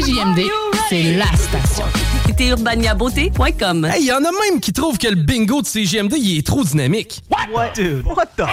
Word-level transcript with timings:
CJMD, 0.00 0.48
c'est 0.88 1.02
la 1.14 1.26
station. 1.36 1.84
C'était 2.24 2.48
urbaniabeauté.com. 2.48 3.84
Hey, 3.84 4.04
y 4.04 4.12
en 4.12 4.16
a 4.16 4.30
même 4.30 4.58
qui 4.58 4.72
trouvent 4.72 4.96
que 4.96 5.08
le 5.08 5.14
bingo 5.14 5.60
de 5.60 5.66
CGMD 5.66 6.14
il 6.16 6.38
est 6.38 6.46
trop 6.46 6.64
dynamique. 6.64 7.20
What? 7.52 7.72
Dude, 7.74 8.06
what 8.06 8.24
the? 8.38 8.46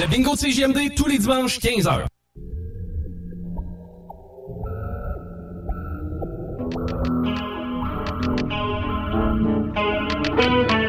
Le 0.00 0.06
bingo 0.06 0.34
de 0.34 0.38
CGMD 0.38 0.94
tous 0.94 1.08
les 1.08 1.18
dimanches 1.18 1.58
15h. 1.58 2.06
I 10.42 10.79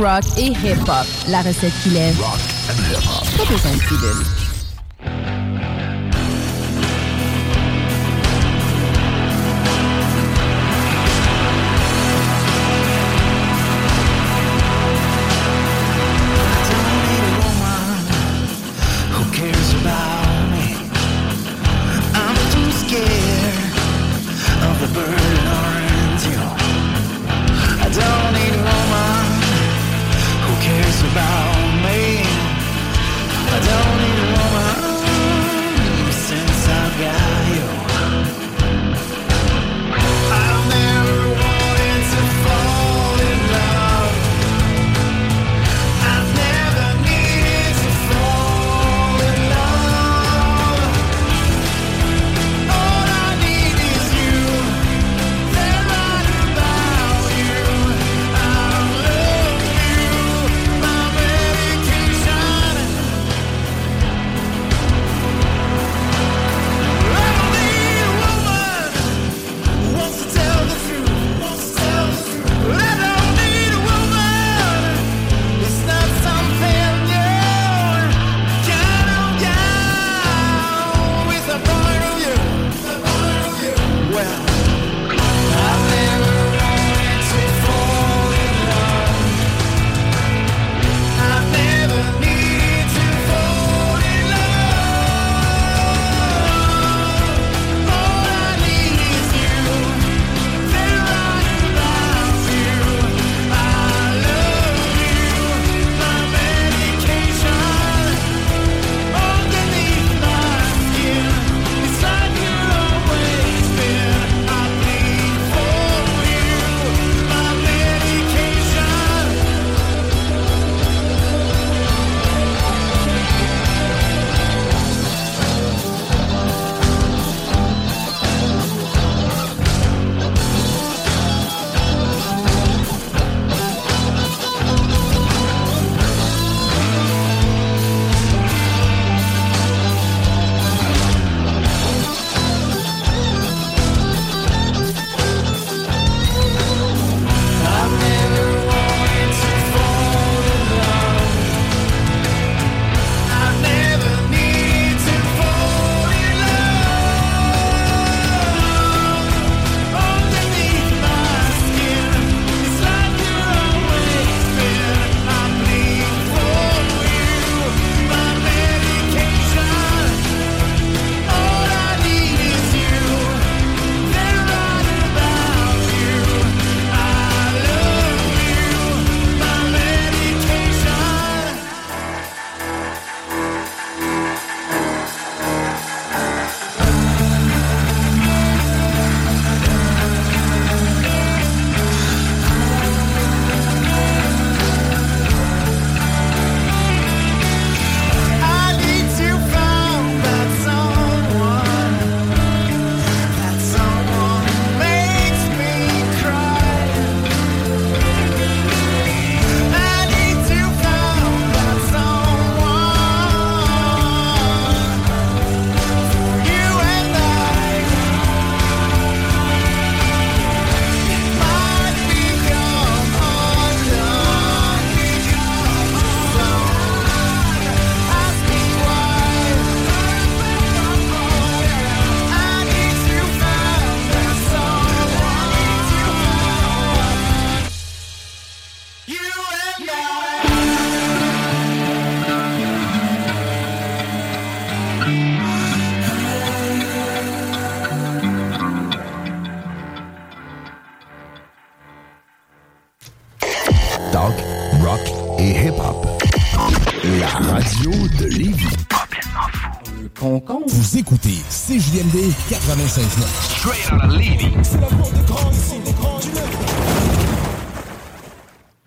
rock 0.00 0.24
et 0.36 0.52
hip-hop. 0.52 1.06
La 1.28 1.42
recette 1.42 1.72
qui 1.82 1.90
lève. 1.90 2.18
Rock 2.18 2.40
and 2.68 2.78
hip-hop. 2.90 4.49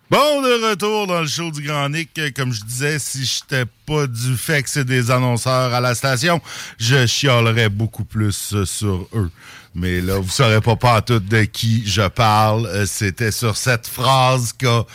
Bon, 0.10 0.42
de 0.42 0.70
retour 0.70 1.08
dans 1.08 1.22
le 1.22 1.28
show 1.28 1.52
du 1.52 1.62
Grand 1.62 1.88
Nick. 1.88 2.20
Comme 2.36 2.52
je 2.52 2.66
disais, 2.66 3.00
si 3.00 3.24
j'étais 3.24 3.64
pas 3.86 4.06
du 4.08 4.36
fait 4.36 4.62
que 4.64 4.70
c'est 4.70 4.84
des 4.84 5.10
annonceurs 5.10 5.74
à 5.74 5.80
la 5.80 5.96
station, 5.96 6.42
je 6.78 7.06
chialerais 7.06 7.70
beaucoup 7.70 8.04
plus 8.04 8.66
sur 8.66 9.08
eux. 9.14 9.32
Mais 9.74 10.02
là, 10.02 10.18
vous 10.18 10.26
ne 10.26 10.30
saurez 10.30 10.62
pas 10.62 10.76
pas 10.76 11.02
tout 11.02 11.20
de 11.20 11.44
qui 11.44 11.84
je 11.88 12.08
parle. 12.08 12.68
Euh, 12.68 12.86
c'était 12.86 13.32
sur 13.32 13.58
cette 13.58 13.88
phrase 13.88 14.54
qu'a 14.54 14.86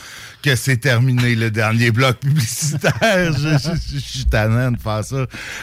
que 0.43 0.55
c'est 0.57 0.77
terminé 0.77 1.35
le 1.35 1.51
dernier 1.51 1.91
bloc 1.91 2.19
publicitaire. 2.21 2.93
je, 3.03 3.59
je- 3.59 3.95
je 3.95 3.99
suis 3.99 4.25
tannant 4.27 4.71
de 4.73 4.79
faire 4.79 5.05
ça. 5.05 5.17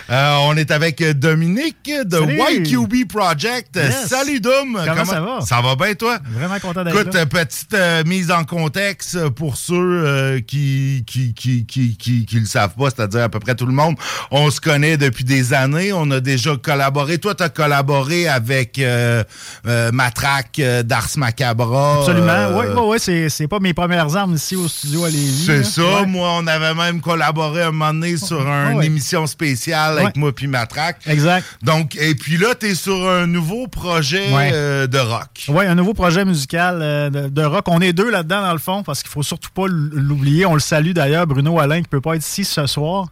Euh, 0.10 0.36
on 0.44 0.56
est 0.58 0.72
avec 0.72 1.02
Dominique 1.18 1.90
de. 2.06 2.26
YQB 2.36 3.08
Project. 3.08 3.76
Yes. 3.76 4.08
Salut 4.08 4.40
Dom. 4.40 4.80
Comment 4.86 5.06
ça 5.06 5.22
va? 5.22 5.42
Ça 5.42 5.62
va 5.62 5.76
bien 5.76 5.94
toi? 5.96 6.20
Vraiment 6.30 6.60
content 6.60 6.84
d'être 6.84 6.96
Écoute, 7.00 7.14
là. 7.14 7.22
euh, 7.22 7.26
petite 7.26 7.74
euh, 7.74 8.04
mise 8.06 8.32
en 8.32 8.44
contexte 8.44 9.30
pour 9.30 9.58
ceux 9.58 9.76
euh, 9.76 10.40
qui, 10.42 11.04
qui, 11.08 11.34
qui, 11.34 11.66
qui, 11.66 11.96
qui, 11.98 12.26
qui 12.26 12.40
le 12.40 12.46
savent 12.46 12.76
pas, 12.76 12.90
c'est-à-dire 12.90 13.24
à 13.24 13.30
peu 13.30 13.40
près 13.40 13.56
tout 13.56 13.66
le 13.66 13.74
monde. 13.74 13.96
On 14.32 14.50
se 14.52 14.60
connaît 14.62 14.98
depuis 14.98 15.24
des 15.24 15.54
années. 15.54 15.94
On 15.94 16.10
a 16.12 16.20
déjà 16.20 16.56
collaboré. 16.58 17.18
Toi, 17.18 17.36
tu 17.36 17.44
as 17.44 17.50
collaboré 17.50 18.28
avec 18.28 18.80
euh, 18.80 19.24
euh, 19.68 19.92
Matraque 19.92 20.60
euh, 20.60 20.84
d'Ars 20.84 21.10
Macabra. 21.18 22.00
Absolument. 22.00 22.28
euh, 22.30 22.60
oui, 22.60 22.66
oui, 22.76 22.82
oui, 22.88 22.98
c'est, 23.00 23.30
c'est 23.30 23.48
pas 23.48 23.60
mes 23.60 23.74
premières 23.74 24.16
armes 24.16 24.36
ici 24.36 24.56
au 24.56 24.65
studio 24.68 25.06
à 25.06 25.10
Lévis. 25.10 25.44
c'est 25.46 25.64
ça. 25.64 26.02
Ouais. 26.02 26.06
Moi, 26.06 26.30
on 26.34 26.48
avait 26.48 26.74
même 26.74 27.02
collaboré 27.02 27.64
un 27.64 27.72
moment 27.72 27.94
donné 27.94 28.18
sur 28.18 28.42
une 28.42 28.78
ouais. 28.78 28.86
émission 28.86 29.28
spéciale 29.28 30.00
avec 30.00 30.18
moi 30.18 30.34
puis 30.34 30.48
Matraque. 30.48 30.98
Exact. 31.08 31.46
Donc, 31.62 31.96
et 31.96 32.16
puis 32.16 32.38
là, 32.38 32.56
tu 32.56 32.68
es 32.68 32.76
sur 32.76 33.08
un 33.10 33.28
nouveau 33.28 33.68
projet 33.68 34.28
euh, 34.32 34.88
de 34.88 34.98
rock. 34.98 35.46
Oui, 35.48 35.66
un 35.66 35.76
nouveau 35.76 35.94
projet 35.94 36.26
musical 36.26 36.80
euh, 36.82 37.10
de, 37.10 37.30
de 37.30 37.42
rock. 37.44 37.66
On 37.68 37.80
est 37.80 37.94
deux 37.94 38.10
là-dedans, 38.10 38.42
dans 38.42 38.54
le 38.54 38.60
fond, 38.60 38.84
parce 38.84 39.02
qu'il 39.02 39.10
faut 39.10 39.24
surtout 39.24 39.52
pas 39.54 39.66
l'oublier. 39.68 40.46
On 40.46 40.54
le 40.54 40.60
salue 40.60 40.92
d'ailleurs, 40.92 41.28
Bruno 41.28 41.60
Alain, 41.60 41.82
qui 41.82 41.88
peut 41.88 42.02
pas 42.02 42.16
être 42.16 42.26
ici 42.26 42.46
ce 42.46 42.66
soir. 42.66 43.08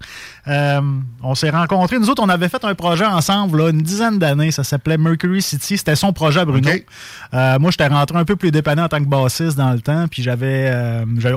Euh, 0.48 0.82
on 1.22 1.36
s'est 1.36 1.50
rencontrés. 1.50 2.00
Nous 2.00 2.10
autres, 2.10 2.24
on 2.24 2.30
avait 2.30 2.50
fait 2.50 2.64
un 2.66 2.76
projet 2.76 3.06
ensemble, 3.06 3.60
là, 3.62 3.70
une 3.70 3.82
dizaine 3.82 4.20
d'années. 4.20 4.52
Ça 4.52 4.64
s'appelait 4.64 4.98
Mercury 4.98 5.42
City. 5.42 5.78
C'était 5.78 5.96
son 5.96 6.14
projet 6.14 6.46
Bruno. 6.46 6.70
Moi, 7.32 7.72
j'étais 7.72 7.88
rentré 7.88 8.18
un 8.18 8.26
peu 8.26 8.36
plus 8.36 8.52
dépanné 8.52 8.82
en 8.82 8.88
tant 8.90 9.00
que 9.00 9.10
bassiste 9.10 9.58
dans 9.58 9.72
le 9.72 9.82
temps. 9.82 10.08
Puis 10.08 10.24
j'avais... 10.24 10.72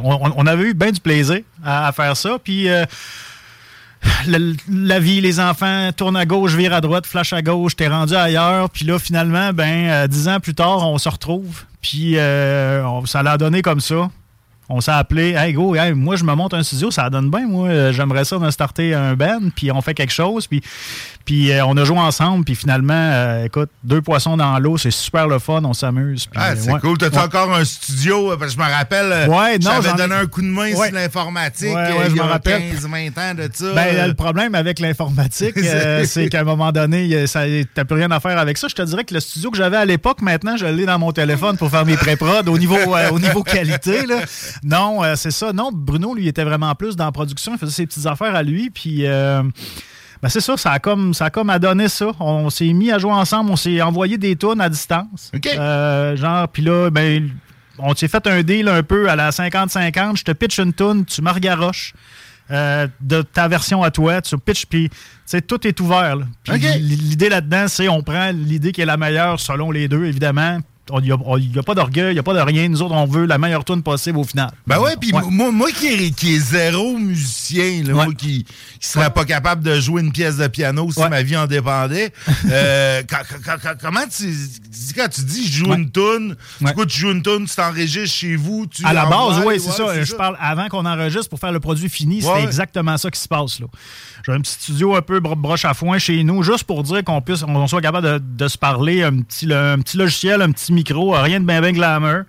on, 0.09 0.47
avait 0.47 0.71
eu 0.71 0.75
bien 0.75 0.91
du 0.93 1.01
plaisir 1.01 1.41
à, 1.65 1.93
faire 1.93 2.17
ça. 2.17 2.39
Puis... 2.43 2.69
euh, 2.69 2.85
la, 4.29 5.01
vie, 5.01 5.21
les 5.21 5.41
enfants, 5.41 5.91
tourne 5.97 6.17
à 6.17 6.27
gauche, 6.27 6.55
vire 6.55 6.73
à 6.73 6.81
droite, 6.81 7.07
flash 7.07 7.33
à 7.33 7.43
gauche, 7.43 7.75
t'es 7.75 7.89
rendu 7.89 8.15
ailleurs. 8.15 8.71
Puis 8.71 8.85
là, 8.85 8.99
finalement, 8.99 9.53
ben, 9.53 9.89
euh, 9.89 10.07
dix 10.07 10.29
ans 10.29 10.39
plus 10.39 10.55
tard, 10.55 10.87
on 10.89 10.99
se 10.99 11.09
retrouve. 11.09 11.65
Puis 11.81 12.13
euh, 12.17 12.85
on- 12.87 13.07
ça 13.07 13.23
l'a 13.23 13.37
donné 13.37 13.63
comme 13.63 13.81
ça. 13.81 14.09
On 14.69 14.81
s'est 14.81 14.93
appelé, 14.93 15.35
hey 15.37 15.53
go, 15.53 15.77
hey, 15.77 15.93
moi 15.93 16.17
je 16.17 16.25
me 16.25 16.35
monte 16.35 16.53
un 16.53 16.63
studio, 16.65 16.91
ça 16.91 17.09
donne 17.09 17.31
bien, 17.31 17.47
moi 17.47 17.93
j'aimerais 17.93 18.25
ça 18.25 18.37
me 18.41 18.51
starter 18.51 18.95
un 18.95 19.15
band, 19.15 19.51
puis 19.55 19.71
on 19.71 19.81
fait 19.81 19.95
quelque 19.95 20.13
chose, 20.13 20.49
puis, 20.49 20.61
puis 21.27 21.53
euh, 21.53 21.67
on 21.67 21.77
a 21.77 21.85
joué 21.85 21.99
ensemble, 21.99 22.45
puis 22.45 22.55
finalement, 22.55 22.95
euh, 22.95 23.45
écoute, 23.45 23.69
deux 23.85 24.01
poissons 24.01 24.37
dans 24.39 24.59
l'eau, 24.59 24.79
c'est 24.79 24.91
super 24.91 25.27
le 25.29 25.39
fun, 25.39 25.61
on 25.65 25.75
s'amuse. 25.75 26.29
Ah, 26.35 26.57
c'est 26.57 26.73
ouais. 26.73 26.81
cool. 26.81 26.97
T'as-tu 26.97 27.17
Ouais. 27.17 27.23
encore 27.23 27.53
un 27.55 27.65
studio? 27.65 28.29
Parce 28.39 28.55
que 28.55 28.61
je 28.63 28.65
me 28.65 28.71
rappelle, 28.73 29.13
euh, 29.13 29.27
Ouais, 29.27 29.59
non, 29.59 29.73
j'avais 29.83 29.97
donné 29.99 30.15
un 30.15 30.27
coup 30.27 30.41
de 30.41 30.47
main 30.47 30.73
sur 30.73 30.93
l'informatique 30.93 31.69
il 31.69 32.17
y 32.17 32.21
a 32.21 32.25
rappelle. 32.27 32.63
15-20 32.73 33.19
ans 33.19 33.35
de 33.35 33.51
ça. 33.53 33.73
Ben, 33.75 34.07
le 34.09 34.15
problème 34.15 34.55
avec 34.55 34.79
l'informatique, 34.79 35.57
euh, 35.59 36.05
C'est- 36.07 36.29
qu'à 36.29 36.41
un 36.41 36.45
moment 36.45 36.71
donné, 36.73 37.25
t'as 37.75 37.85
plus 37.85 37.97
rien 37.97 38.11
à 38.13 38.21
faire 38.21 38.39
avec 38.39 38.57
ça. 38.57 38.69
Je 38.69 38.75
te 38.75 38.83
dirais 38.83 39.05
que 39.05 39.13
le 39.13 39.21
studio 39.21 39.51
que 39.51 39.57
j'avais 39.59 39.77
à 39.77 39.85
l'époque, 39.85 40.23
maintenant, 40.23 40.57
je 40.57 40.65
l'ai 40.67 40.87
dans 40.87 40.99
mon 40.99 41.11
téléphone 41.13 41.57
pour 41.57 41.71
faire 41.71 41.85
mes 41.85 41.97
pré-prod 41.97 42.49
au 42.49 42.57
niveau, 42.57 42.79
au 43.11 43.19
niveau 43.19 43.43
qualité. 43.43 44.07
Là. 44.07 44.21
Non, 44.63 45.01
c'est 45.17 45.33
ça. 45.33 45.53
Non, 45.53 45.71
Bruno, 45.73 46.15
lui, 46.15 46.29
était 46.29 46.45
vraiment 46.45 46.75
plus 46.77 46.95
dans 46.97 47.05
la 47.07 47.13
production. 47.13 47.53
Il 47.55 47.59
faisait 47.59 47.73
ses 47.73 47.87
petites 47.87 48.07
affaires 48.07 48.35
à 48.37 48.43
lui. 48.45 48.71
Puis, 48.71 49.07
euh, 49.07 49.43
ben, 50.27 50.31
c'est 50.31 50.41
ça, 50.41 50.57
ça 50.57 50.73
a 50.73 50.79
comme, 50.81 51.15
ça 51.15 51.27
a 51.27 51.31
comme 51.31 51.51
à 51.51 51.61
donner 51.61 51.89
ça. 51.89 52.07
On 52.19 52.51
s'est 52.51 52.73
mis 52.73 52.91
à 52.91 52.99
jouer 52.99 53.13
ensemble. 53.13 53.49
On 53.53 53.57
s'est 53.57 53.81
envoyé 53.81 54.19
des 54.19 54.35
tunes 54.35 54.61
à 54.61 54.69
distance. 54.69 55.31
OK. 55.33 55.47
Euh, 55.47 56.17
genre, 56.17 56.49
puis 56.49 56.63
là, 56.65 56.91
ben, 56.91 57.31
on 57.79 57.95
s'est 57.95 58.09
fait 58.09 58.27
un 58.27 58.43
deal 58.43 58.67
un 58.67 58.83
peu 58.83 59.09
à 59.09 59.15
la 59.15 59.31
50-50. 59.31 60.17
Je 60.17 60.25
te 60.25 60.33
pitch 60.33 60.59
une 60.59 60.73
tune, 60.73 61.05
tu 61.05 61.23
margaroches 61.23 61.95
euh, 62.51 62.89
de 63.01 63.23
ta 63.23 63.47
version 63.47 63.85
à 63.85 63.93
toi, 63.93 64.21
tu 64.21 64.37
pitches, 64.37 64.67
puis 64.67 64.91
tout 65.47 65.65
est 65.65 65.81
ouvert. 65.81 66.17
là. 66.17 66.25
L'idée 66.77 67.29
là-dedans, 67.29 67.69
c'est 67.69 67.89
on 67.89 68.03
prend 68.03 68.33
l'idée 68.33 68.73
qui 68.73 68.81
est 68.81 68.87
la 68.87 68.97
meilleure 68.97 69.39
selon 69.39 69.71
les 69.71 69.87
deux, 69.87 70.07
évidemment. 70.07 70.59
Il 70.99 71.03
n'y 71.05 71.11
a, 71.11 71.17
on- 71.25 71.37
y 71.37 71.59
a 71.59 71.63
pas 71.65 71.75
d'orgueil, 71.75 72.11
il 72.11 72.15
n'y 72.15 72.19
a 72.21 72.23
pas 72.23 72.35
de 72.35 72.39
rien. 72.41 72.69
Nous 72.69 72.81
autres, 72.81 72.95
on 72.95 73.07
veut 73.07 73.27
la 73.27 73.39
meilleure 73.39 73.65
tune 73.65 73.83
possible 73.83 74.19
au 74.19 74.25
final. 74.25 74.51
Ben 74.69 74.79
ouais, 74.79 74.95
puis 75.01 75.13
Ouais. 75.13 75.21
moi, 75.31 75.51
moi 75.51 75.71
qui, 75.73 75.87
est, 75.89 76.11
qui 76.15 76.37
est 76.37 76.39
zéro 76.39 76.97
musicien, 76.97 77.83
là, 77.83 77.95
Ouais. 77.95 78.05
moi 78.05 78.15
qui, 78.15 78.45
qui 78.81 78.89
serait 78.89 79.11
pas 79.13 79.25
capable 79.25 79.63
de 79.65 79.81
jouer 79.81 80.01
une 80.03 80.13
pièce 80.13 80.37
de 80.37 80.47
piano 80.47 80.89
si 80.93 81.01
ma 81.01 81.23
vie 81.23 81.37
en 81.37 81.47
dépendait, 81.47 82.13
euh, 82.51 83.03
quand- 83.09 83.17
quand- 83.45 83.57
quand- 83.63 83.75
comment 83.81 84.07
tu 84.07 84.33
quand 84.95 85.09
tu 85.09 85.23
dis 85.23 85.47
je 85.47 85.65
joue 85.65 85.75
une 85.75 85.91
Ouais. 85.97 86.69
du 86.71 86.73
coup 86.75 86.87
tu 86.87 86.99
joues 87.01 87.11
une 87.13 87.23
toune, 87.23 87.47
tu 87.47 87.55
t'enregistres 87.57 88.17
chez 88.17 88.37
vous, 88.37 88.67
tu 88.67 88.85
À 88.85 88.93
la 88.93 89.07
base, 89.07 89.39
oui, 89.41 89.45
ouais, 89.47 89.59
c'est 89.59 89.73
ça. 89.73 90.03
Je 90.05 90.15
parle 90.15 90.37
avant 90.41 90.69
qu'on 90.69 90.87
enregistre 90.87 91.29
pour 91.31 91.39
faire 91.41 91.53
le 91.53 91.61
produit 91.61 91.89
fini. 91.89 92.23
C'est 92.23 92.43
exactement 92.45 92.97
ça 92.97 93.11
qui 93.11 93.21
se 93.21 93.29
passe. 93.29 93.59
là. 93.61 93.67
J'ai 94.27 94.33
un 94.33 94.41
petit 94.41 94.55
studio 94.55 94.97
un 94.97 95.03
peu 95.03 95.21
bro- 95.21 95.37
broche 95.37 95.65
à 95.65 95.73
foin 95.73 95.99
chez 95.99 96.25
nous, 96.25 96.43
juste 96.43 96.65
pour 96.65 96.83
dire 96.83 97.05
qu'on 97.05 97.21
puisse, 97.23 97.45
on 97.45 97.67
soit 97.69 97.81
capable 97.81 98.07
de, 98.07 98.19
de 98.45 98.49
se 98.49 98.59
parler, 98.59 99.05
un 99.05 99.19
petit, 99.21 99.47
un 99.53 99.79
petit 99.79 99.97
logiciel, 99.97 100.43
un 100.43 100.51
petit 100.51 100.73
micro, 100.73 101.13
rien 101.13 101.39
de 101.39 101.45
bien 101.47 101.61
ben 101.61 101.73
glamour. 101.73 102.25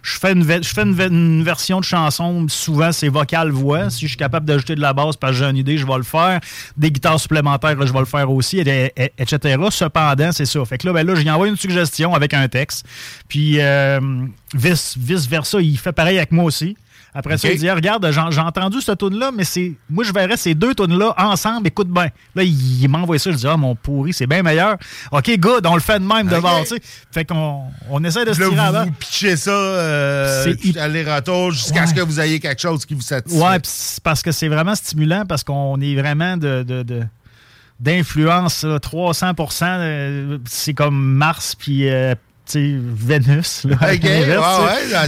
Je 0.00 0.18
fais, 0.18 0.32
une, 0.32 0.42
je 0.42 0.68
fais 0.68 0.82
une, 0.82 0.94
ve- 0.96 1.10
une 1.12 1.44
version 1.44 1.78
de 1.78 1.84
chanson, 1.84 2.46
souvent 2.48 2.90
c'est 2.90 3.08
vocal-voix. 3.08 3.90
Si 3.90 4.00
je 4.00 4.06
suis 4.08 4.16
capable 4.16 4.46
d'ajouter 4.46 4.74
de 4.74 4.80
la 4.80 4.94
basse 4.94 5.16
parce 5.16 5.34
que 5.34 5.38
j'ai 5.40 5.44
une 5.44 5.58
idée, 5.58 5.76
je 5.76 5.86
vais 5.86 5.96
le 5.96 6.02
faire. 6.02 6.40
Des 6.76 6.90
guitares 6.90 7.20
supplémentaires, 7.20 7.76
je 7.86 7.92
vais 7.92 7.98
le 8.00 8.04
faire 8.06 8.28
aussi, 8.30 8.58
et- 8.58 8.92
et- 8.96 9.12
etc. 9.18 9.56
Cependant, 9.70 10.32
c'est 10.32 10.46
ça. 10.46 10.64
Fait 10.64 10.78
que 10.78 10.86
là, 10.88 10.92
ben 10.94 11.06
là, 11.06 11.34
envoie 11.34 11.46
une 11.48 11.56
suggestion 11.56 12.14
avec 12.14 12.32
un 12.34 12.48
texte. 12.48 12.84
Puis 13.28 13.60
euh, 13.60 14.00
vice, 14.54 14.94
vice-versa, 14.98 15.60
il 15.60 15.78
fait 15.78 15.92
pareil 15.92 16.16
avec 16.16 16.32
moi 16.32 16.44
aussi. 16.44 16.76
Après 17.14 17.36
ça, 17.36 17.46
Ok. 17.48 17.54
il 17.54 17.60
dit 17.60 17.70
Regarde, 17.70 18.08
j'ai 18.10 18.40
entendu 18.40 18.80
cette 18.80 18.98
tune-là, 18.98 19.32
mais 19.36 19.44
c'est 19.44 19.72
moi, 19.90 20.02
je 20.02 20.12
verrais 20.12 20.36
ces 20.38 20.54
deux 20.54 20.74
tunes-là 20.74 21.14
ensemble, 21.18 21.66
écoute 21.68 21.88
bien. 21.88 22.08
Là, 22.34 22.42
il, 22.42 22.88
m'envoie 22.88 23.18
ça, 23.18 23.30
je 23.32 23.36
dis 23.36 23.46
Ah, 23.46 23.56
mon 23.58 23.74
pourri, 23.74 24.14
c'est 24.14 24.26
bien 24.26 24.42
meilleur. 24.42 24.76
OK, 25.10 25.30
good, 25.38 25.66
on 25.66 25.74
le 25.74 25.80
fait 25.82 25.98
de 25.98 26.04
même 26.06 26.28
de 26.28 26.36
Ok. 26.36 26.42
bord, 26.42 26.60
tu 26.62 26.68
sais. 26.76 26.82
Fait 27.10 27.24
qu'on 27.26 27.64
on 27.90 28.02
essaie 28.02 28.24
de 28.24 28.32
se 28.32 28.38
tirer 28.42 28.58
avant. 28.58 28.84
vous 28.86 28.92
pitchez 28.92 29.36
ça 29.36 29.50
euh, 29.50 30.54
aller-retour 30.80 31.50
jusqu'à 31.52 31.82
Ouais. 31.82 31.86
ce 31.86 31.94
que 31.94 32.00
vous 32.00 32.18
ayez 32.18 32.40
quelque 32.40 32.60
chose 32.62 32.86
qui 32.86 32.94
vous 32.94 33.02
satisfait. 33.02 33.38
Ouais, 33.42 33.58
parce 34.02 34.22
que 34.22 34.32
c'est 34.32 34.48
vraiment 34.48 34.74
stimulant, 34.74 35.24
parce 35.26 35.44
qu'on 35.44 35.78
est 35.80 35.94
vraiment 35.94 36.36
de. 36.38 36.62
de- 36.62 36.82
de- 36.82 37.02
d'influence 37.80 38.62
là, 38.62 38.78
300% 38.78 39.64
euh, 39.66 40.38
c'est 40.48 40.72
comme 40.72 40.94
Mars 41.02 41.56
puis 41.56 41.88
euh, 41.88 42.14
Vénus 42.54 43.64
là, 43.64 43.76
ouais, 43.80 43.98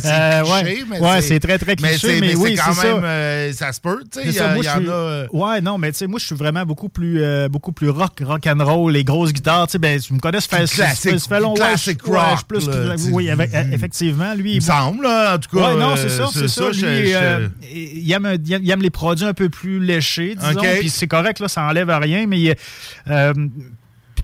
c'est 0.00 0.08
Euh, 0.08 0.42
cliché, 0.42 0.52
ouais. 0.52 0.84
mais 0.88 1.00
Ouais, 1.00 1.20
c'est- 1.20 1.40
très 1.40 1.58
très 1.58 1.72
Mais 1.80 1.88
cliché 1.88 1.98
c'est 1.98 2.20
mais, 2.20 2.28
mais 2.28 2.34
oui 2.36 2.56
c'est 2.56 2.62
quand 2.62 2.72
c'est 2.74 2.92
même, 2.92 3.00
ça 3.02 3.06
euh, 3.06 3.52
ça 3.52 3.72
se 3.72 3.80
peut, 3.80 3.98
tu 4.10 4.20
sais, 4.20 4.20
C'est 4.22 4.28
il 4.28 4.30
y, 4.34 4.38
ça, 4.38 4.44
a- 4.50 4.54
moi, 4.54 4.56
il 4.58 4.60
y 4.60 4.64
je 4.64 4.70
en 4.70 4.80
suis- 4.80 4.88
a... 4.90 5.26
Ouais, 5.54 5.60
non, 5.60 5.76
mais 5.78 5.90
tu 5.92 5.98
sais, 5.98 6.06
moi, 6.06 6.18
je 6.20 6.26
suis 6.26 6.34
vraiment 6.36 6.64
beaucoup 6.64 6.88
plus, 6.88 7.22
euh, 7.22 7.48
beaucoup 7.48 7.72
plus 7.72 7.90
rock, 7.90 8.22
rock 8.24 8.46
and 8.46 8.64
roll, 8.64 8.92
les 8.92 9.02
grosses 9.04 9.32
guitares. 9.32 9.66
Tu 9.66 9.72
sais, 9.72 9.78
ben, 9.78 9.98
tu 9.98 10.14
me 10.14 10.20
connais, 10.20 10.40
ça 10.40 10.48
fait, 10.58 10.64
classique- 10.76 11.18
ça 11.18 11.28
fait 11.28 11.40
long- 11.40 11.54
du 11.54 11.60
ouais, 11.60 11.66
classic 11.68 12.00
je- 12.06 12.10
ouais, 12.10 12.18
rock, 12.18 12.28
je 12.30 12.36
suis 12.36 12.44
plus 12.46 12.68
là, 12.68 12.94
oui, 13.12 13.30
avec- 13.30 13.50
effectivement, 13.72 14.34
lui, 14.34 14.52
Il 14.52 14.56
me 14.56 14.60
semble, 14.60 15.02
là, 15.02 15.34
en 15.34 15.38
tout 15.38 15.56
cas. 15.58 15.70
Ouais, 15.74 15.80
non, 15.80 15.90
euh, 15.92 15.96
c'est 15.96 16.08
ça, 16.10 16.28
c'est 16.32 16.48
ça. 16.48 16.68
Lui, 16.70 16.74
je- 16.78 17.06
je- 17.06 17.50
il, 17.76 18.12
aime, 18.12 18.36
il 18.46 18.76
les 18.80 18.90
produits 18.90 19.26
un 19.26 19.34
peu 19.34 19.48
plus 19.48 19.80
léchés, 19.80 20.36
disons. 20.36 20.60
Puis 20.78 20.88
c'est 20.88 21.08
correct, 21.08 21.40
là, 21.40 21.48
ça 21.48 21.62
enlève 21.64 21.90
à 21.90 21.98
rien, 21.98 22.26
mais 22.26 22.56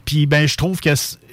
puis 0.05 0.27
ben, 0.27 0.47
je 0.47 0.57
trouve 0.57 0.81
que 0.81 0.91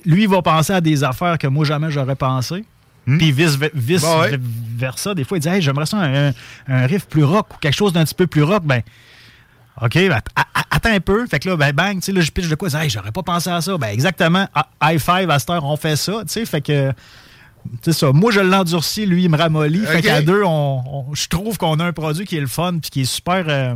lui, 0.07 0.23
il 0.23 0.29
va 0.29 0.41
penser 0.41 0.73
à 0.73 0.81
des 0.81 1.03
affaires 1.03 1.37
que 1.37 1.45
moi, 1.47 1.65
jamais 1.65 1.91
j'aurais 1.91 2.15
pensé. 2.15 2.65
Puis 3.05 3.31
vice, 3.31 3.57
vice 3.73 4.01
Bah 4.01 4.19
ouais. 4.21 4.37
versa, 4.41 5.13
des 5.15 5.23
fois, 5.23 5.37
il 5.37 5.41
dit 5.41 5.47
hey, 5.47 5.61
j'aimerais 5.61 5.85
ça 5.85 5.97
un, 5.97 6.33
riff 6.87 7.05
plus 7.07 7.23
rock 7.23 7.47
ou 7.55 7.57
quelque 7.59 7.75
chose 7.75 7.93
d'un 7.93 8.03
petit 8.03 8.15
peu 8.15 8.27
plus 8.27 8.43
rock. 8.43 8.63
Ben, 8.65 8.81
OK, 9.81 9.93
ben, 9.93 10.19
attends 10.71 10.89
un 10.91 10.99
peu. 10.99 11.25
Fait 11.27 11.39
que 11.39 11.47
là, 11.47 11.55
ben, 11.55 11.71
bang, 11.71 11.95
tu 11.95 12.01
sais, 12.01 12.11
là, 12.11 12.19
je 12.19 12.31
pitch 12.31 12.49
de 12.49 12.55
quoi? 12.55 12.67
Hey, 12.73 12.89
j'aurais 12.89 13.11
pas 13.13 13.23
pensé 13.23 13.49
à 13.49 13.61
ça. 13.61 13.77
Ben, 13.77 13.87
exactement. 13.87 14.47
Ah, 14.53 14.67
High 14.83 14.99
five, 14.99 15.29
à 15.29 15.39
cette 15.39 15.49
heure, 15.51 15.63
on 15.63 15.77
fait 15.77 15.95
ça. 15.95 16.13
Tu 16.27 16.33
sais, 16.33 16.45
fait 16.45 16.59
que. 16.61 16.91
C'est 17.81 17.93
ça. 17.93 18.11
Moi, 18.11 18.31
je 18.31 18.39
l'endurcis, 18.41 19.05
lui, 19.05 19.23
il 19.23 19.29
me 19.29 19.37
ramollit. 19.37 19.85
Fait 19.85 20.01
qu'à 20.01 20.21
deux, 20.21 20.43
on, 20.43 20.83
on- 21.09 21.13
je 21.13 21.27
trouve 21.29 21.57
qu'on 21.57 21.79
a 21.79 21.85
un 21.85 21.93
produit 21.93 22.25
qui 22.25 22.35
est 22.37 22.41
le 22.41 22.47
fun 22.47 22.79
puis 22.81 22.89
qui 22.89 23.01
est 23.01 23.05
super. 23.05 23.45
euh, 23.47 23.75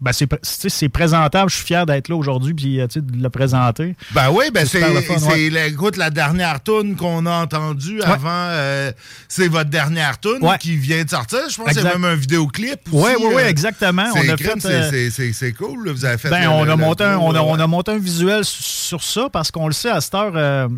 ben, 0.00 0.12
c'est, 0.12 0.28
c'est 0.42 0.88
présentable. 0.88 1.50
Je 1.50 1.56
suis 1.56 1.64
fier 1.66 1.84
d'être 1.86 2.08
là 2.08 2.16
aujourd'hui 2.16 2.54
puis 2.54 2.80
euh, 2.80 2.86
de 2.94 3.22
le 3.22 3.28
présenter. 3.30 3.96
Ben 4.12 4.30
oui, 4.30 4.46
ben 4.52 4.64
c'est, 4.66 4.80
c'est 4.80 5.50
ouais. 5.50 5.70
la, 5.96 6.10
dernière 6.10 6.62
tune 6.62 6.96
qu'on 6.96 7.26
a 7.26 7.42
entendue 7.42 8.00
avant, 8.02 8.28
euh, 8.30 8.92
c'est 9.28 9.48
votre 9.48 9.70
dernière 9.70 10.18
tune 10.18 10.38
Ouais. 10.40 10.56
qui 10.58 10.76
vient 10.76 11.04
de 11.04 11.10
sortir. 11.10 11.40
Je 11.50 11.56
pense 11.56 11.68
a 11.68 11.70
Exact. 11.72 11.94
même 11.94 12.04
un 12.04 12.14
vidéoclip. 12.14 12.80
Oui, 12.92 13.10
oui, 13.20 13.26
oui, 13.34 13.42
exactement. 13.42 14.06
C'est, 14.12 14.30
On 14.30 14.32
a 14.32 14.36
crime, 14.36 14.60
fait, 14.60 14.60
c'est, 14.60 14.72
euh, 14.72 14.90
c'est, 14.90 15.10
c'est- 15.10 15.32
c'est 15.32 15.52
cool, 15.52 15.86
là. 15.86 15.92
vous 15.92 16.04
avez 16.04 16.18
fait 16.18 16.30
Ben, 16.30 16.42
le- 16.42 16.48
on, 16.48 16.68
a 16.68 16.76
monté 16.76 17.04
un, 17.04 17.18
on, 17.18 17.34
a, 17.34 17.40
on 17.42 17.58
a 17.58 17.66
monté 17.66 17.92
un 17.92 17.98
visuel 17.98 18.44
sur 18.44 19.02
ça 19.02 19.28
parce 19.30 19.50
qu'on 19.50 19.66
le 19.66 19.72
sait 19.72 19.90
à 19.90 20.00
cette 20.00 20.14
heure. 20.14 20.32
euh, 20.34 20.68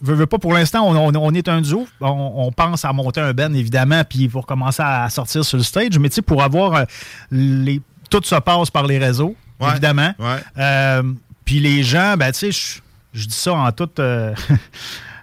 veux, 0.00 0.14
veux 0.14 0.26
pas 0.26 0.38
pour 0.38 0.52
l'instant, 0.52 0.86
on, 0.86 0.94
on- 0.94 1.16
on 1.16 1.32
est 1.34 1.48
un 1.48 1.60
duo. 1.62 1.86
On, 2.00 2.32
on 2.36 2.52
pense 2.52 2.84
à 2.84 2.92
monter 2.92 3.20
un 3.20 3.32
Ben, 3.32 3.54
évidemment, 3.54 4.02
puis 4.04 4.28
pour 4.28 4.44
commencer 4.46 4.82
à 4.84 5.08
sortir 5.08 5.44
sur 5.44 5.56
le 5.56 5.64
stage. 5.64 5.98
Mais 5.98 6.08
tu 6.10 6.16
sais, 6.16 6.22
pour 6.22 6.42
avoir 6.42 6.84
les. 7.30 7.80
Tout 8.20 8.26
se 8.26 8.34
passe 8.36 8.70
par 8.70 8.86
les 8.86 8.98
réseaux. 8.98 9.34
évidemment. 9.70 10.12
Euh, 10.58 11.02
puis 11.44 11.60
les 11.60 11.82
gens, 11.82 12.16
ben, 12.16 12.32
tu 12.32 12.50
sais, 12.52 12.80
je 13.14 13.26
dis 13.26 13.34
ça 13.34 13.52
en 13.54 13.70
toute. 13.72 13.98
euh, 14.00 14.34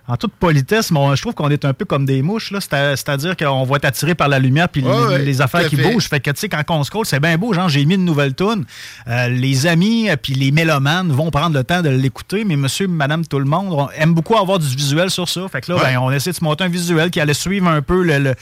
En 0.05 0.17
toute 0.17 0.33
politesse, 0.33 0.91
mais 0.91 0.99
je 1.15 1.21
trouve 1.21 1.33
qu'on 1.33 1.49
est 1.49 1.63
un 1.63 1.71
peu 1.71 1.85
comme 1.85 2.05
des 2.05 2.21
mouches. 2.21 2.51
C'est-à-dire 2.59 3.37
qu'on 3.37 3.63
va 3.63 3.77
être 3.77 3.85
attiré 3.85 4.13
par 4.15 4.27
la 4.27 4.37
lumière 4.37 4.67
puis 4.67 4.83
Ouais, 4.83 5.17
les, 5.19 5.39
affaires 5.39 5.65
qui 5.69 5.77
fait. 5.77 5.93
bougent. 5.93 6.09
Fait 6.09 6.19
que, 6.19 6.29
tu 6.31 6.41
sais, 6.41 6.49
quand 6.49 6.61
on 6.71 6.83
scroll, 6.83 7.05
c'est 7.05 7.21
bien 7.21 7.37
beau. 7.37 7.53
Genre, 7.53 7.69
j'ai 7.69 7.85
mis 7.85 7.95
une 7.95 8.03
nouvelle 8.03 8.35
tune. 8.35 8.65
Euh, 9.07 9.29
les 9.29 9.65
amis 9.65 10.09
euh, 10.09 10.17
puis 10.21 10.33
les 10.33 10.51
mélomanes 10.51 11.09
vont 11.13 11.31
prendre 11.31 11.55
le 11.57 11.63
temps 11.63 11.81
de 11.81 11.87
l'écouter, 11.87 12.43
mais 12.43 12.57
monsieur, 12.57 12.85
madame, 12.89 13.25
tout 13.25 13.39
le 13.39 13.45
monde 13.45 13.67
on 13.71 13.89
aime 13.91 14.13
beaucoup 14.13 14.35
avoir 14.37 14.59
du 14.59 14.67
visuel 14.75 15.09
sur 15.09 15.29
ça. 15.29 15.47
Fait 15.47 15.61
que 15.61 15.71
là, 15.71 15.79
ben, 15.81 15.97
on 15.99 16.11
essaie 16.11 16.31
de 16.31 16.35
se 16.35 16.43
monter 16.43 16.65
un 16.65 16.69
visuel 16.69 17.09
qui 17.09 17.21
allait 17.21 17.33
suivre 17.33 17.69
un 17.69 17.81
peu 17.81 18.03
le- 18.03 18.19
le- 18.19 18.35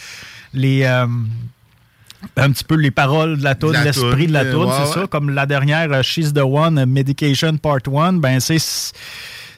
les... 0.55 0.81
euh, 0.85 1.05
un 2.37 2.51
petit 2.51 2.63
peu 2.63 2.75
les 2.75 2.91
paroles 2.91 3.37
de 3.37 3.43
la 3.43 3.55
tune, 3.55 3.71
La 3.71 3.83
l'esprit 3.83 4.09
toune, 4.25 4.27
de 4.27 4.31
la 4.33 4.43
ouais, 4.43 4.49
c'est 4.51 4.87
ouais. 4.97 5.01
ça. 5.03 5.07
Comme 5.07 5.29
la 5.31 5.45
dernière, 5.45 5.91
euh, 5.91 6.01
She's 6.03 6.33
the 6.33 6.39
One, 6.43 6.77
euh, 6.79 6.85
Medication 6.85 7.57
Part 7.57 7.79
1, 7.93 8.13
ben 8.13 8.39
c'est 8.39 8.57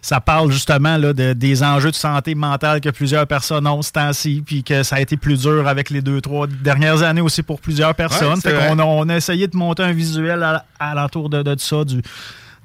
ça 0.05 0.19
parle 0.19 0.51
justement 0.51 0.97
là, 0.97 1.13
de- 1.13 1.31
des 1.31 1.63
enjeux 1.63 1.89
de 1.91 1.95
santé 1.95 2.35
mentale 2.35 2.81
que 2.81 2.89
plusieurs 2.89 3.25
personnes 3.25 3.65
ont 3.67 3.81
ce 3.81 3.91
temps-ci, 3.93 4.43
puis 4.45 4.61
que 4.61 4.83
ça 4.83 4.97
a 4.97 4.99
été 4.99 5.15
plus 5.15 5.41
dur 5.43 5.65
avec 5.65 5.89
les 5.89 6.01
deux, 6.01 6.19
trois 6.19 6.45
dernières 6.45 7.03
années 7.03 7.21
aussi 7.21 7.41
pour 7.41 7.61
plusieurs 7.61 7.95
personnes. 7.95 8.41
fait 8.41 8.53
on 8.77 9.07
a 9.09 9.15
essayé 9.15 9.47
de 9.47 9.55
monter 9.55 9.83
un 9.83 9.93
visuel 9.93 10.43
à, 10.43 10.65
à 10.77 10.93
l'entour 10.93 11.29
de, 11.29 11.41
de 11.41 11.55
ça, 11.57 11.85
du, 11.85 12.01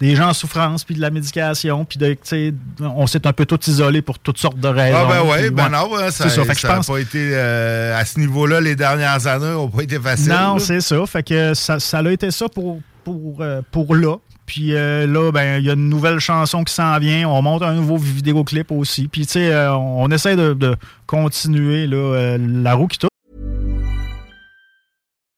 des 0.00 0.14
gens 0.14 0.28
en 0.28 0.32
souffrance, 0.32 0.84
puis 0.84 0.94
de 0.94 1.00
la 1.00 1.10
médication, 1.10 1.84
puis 1.84 1.98
de, 1.98 2.12
tu 2.12 2.18
sais, 2.22 2.54
on 2.80 3.06
s'est 3.06 3.26
un 3.26 3.32
peu 3.32 3.46
tous 3.46 3.66
isolés 3.66 4.00
pour 4.02 4.18
toutes 4.18 4.38
sortes 4.38 4.58
de 4.60 4.68
raisons. 4.68 4.96
Ah 5.00 5.06
ben 5.08 5.22
oui, 5.28 5.50
ben 5.50 5.68
non, 5.68 5.90
ouais, 5.92 6.10
ça 6.10 6.28
ça. 6.28 6.44
Fait 6.44 6.52
que 6.52 6.54
je 6.54 6.60
ça 6.60 6.72
a 6.72 6.76
pense- 6.76 6.86
pas 6.86 6.98
été 6.98 7.30
euh, 7.32 7.98
à 7.98 8.04
ce 8.04 8.20
niveau-là, 8.20 8.60
les 8.60 8.76
dernières 8.76 9.26
années 9.26 9.50
n'ont 9.50 9.68
pas 9.68 9.82
été 9.82 9.98
faciles. 9.98 10.28
Non, 10.30 10.58
c'est 10.58 10.80
ça. 10.80 11.04
Fait 11.06 11.22
que 11.22 11.54
ça, 11.54 11.80
ça 11.80 11.98
a 11.98 12.10
été 12.10 12.30
ça 12.30 12.48
pour, 12.48 12.80
pour, 13.02 13.38
euh, 13.40 13.60
pour 13.72 13.94
là. 13.96 14.16
Puis 14.46 14.74
euh, 14.74 15.06
là, 15.06 15.30
ben, 15.30 15.58
il 15.58 15.66
y 15.66 15.70
a 15.70 15.74
une 15.74 15.88
nouvelle 15.90 16.20
chanson 16.20 16.64
qui 16.64 16.72
s'en 16.72 16.98
vient. 16.98 17.28
On 17.28 17.42
monte 17.42 17.62
un 17.62 17.74
nouveau 17.74 17.98
vidéoclip 17.98 18.70
aussi. 18.72 19.06
Puis, 19.08 19.26
tu 19.26 19.32
sais, 19.34 19.52
euh, 19.52 19.74
on 19.74 20.08
essaie 20.10 20.36
de, 20.36 20.54
de 20.54 20.74
continuer 21.06 21.86
là, 21.86 21.96
euh, 21.96 22.38
la 22.40 22.72
roue 22.74 22.86
qui 22.86 22.96
tourne. 22.98 23.08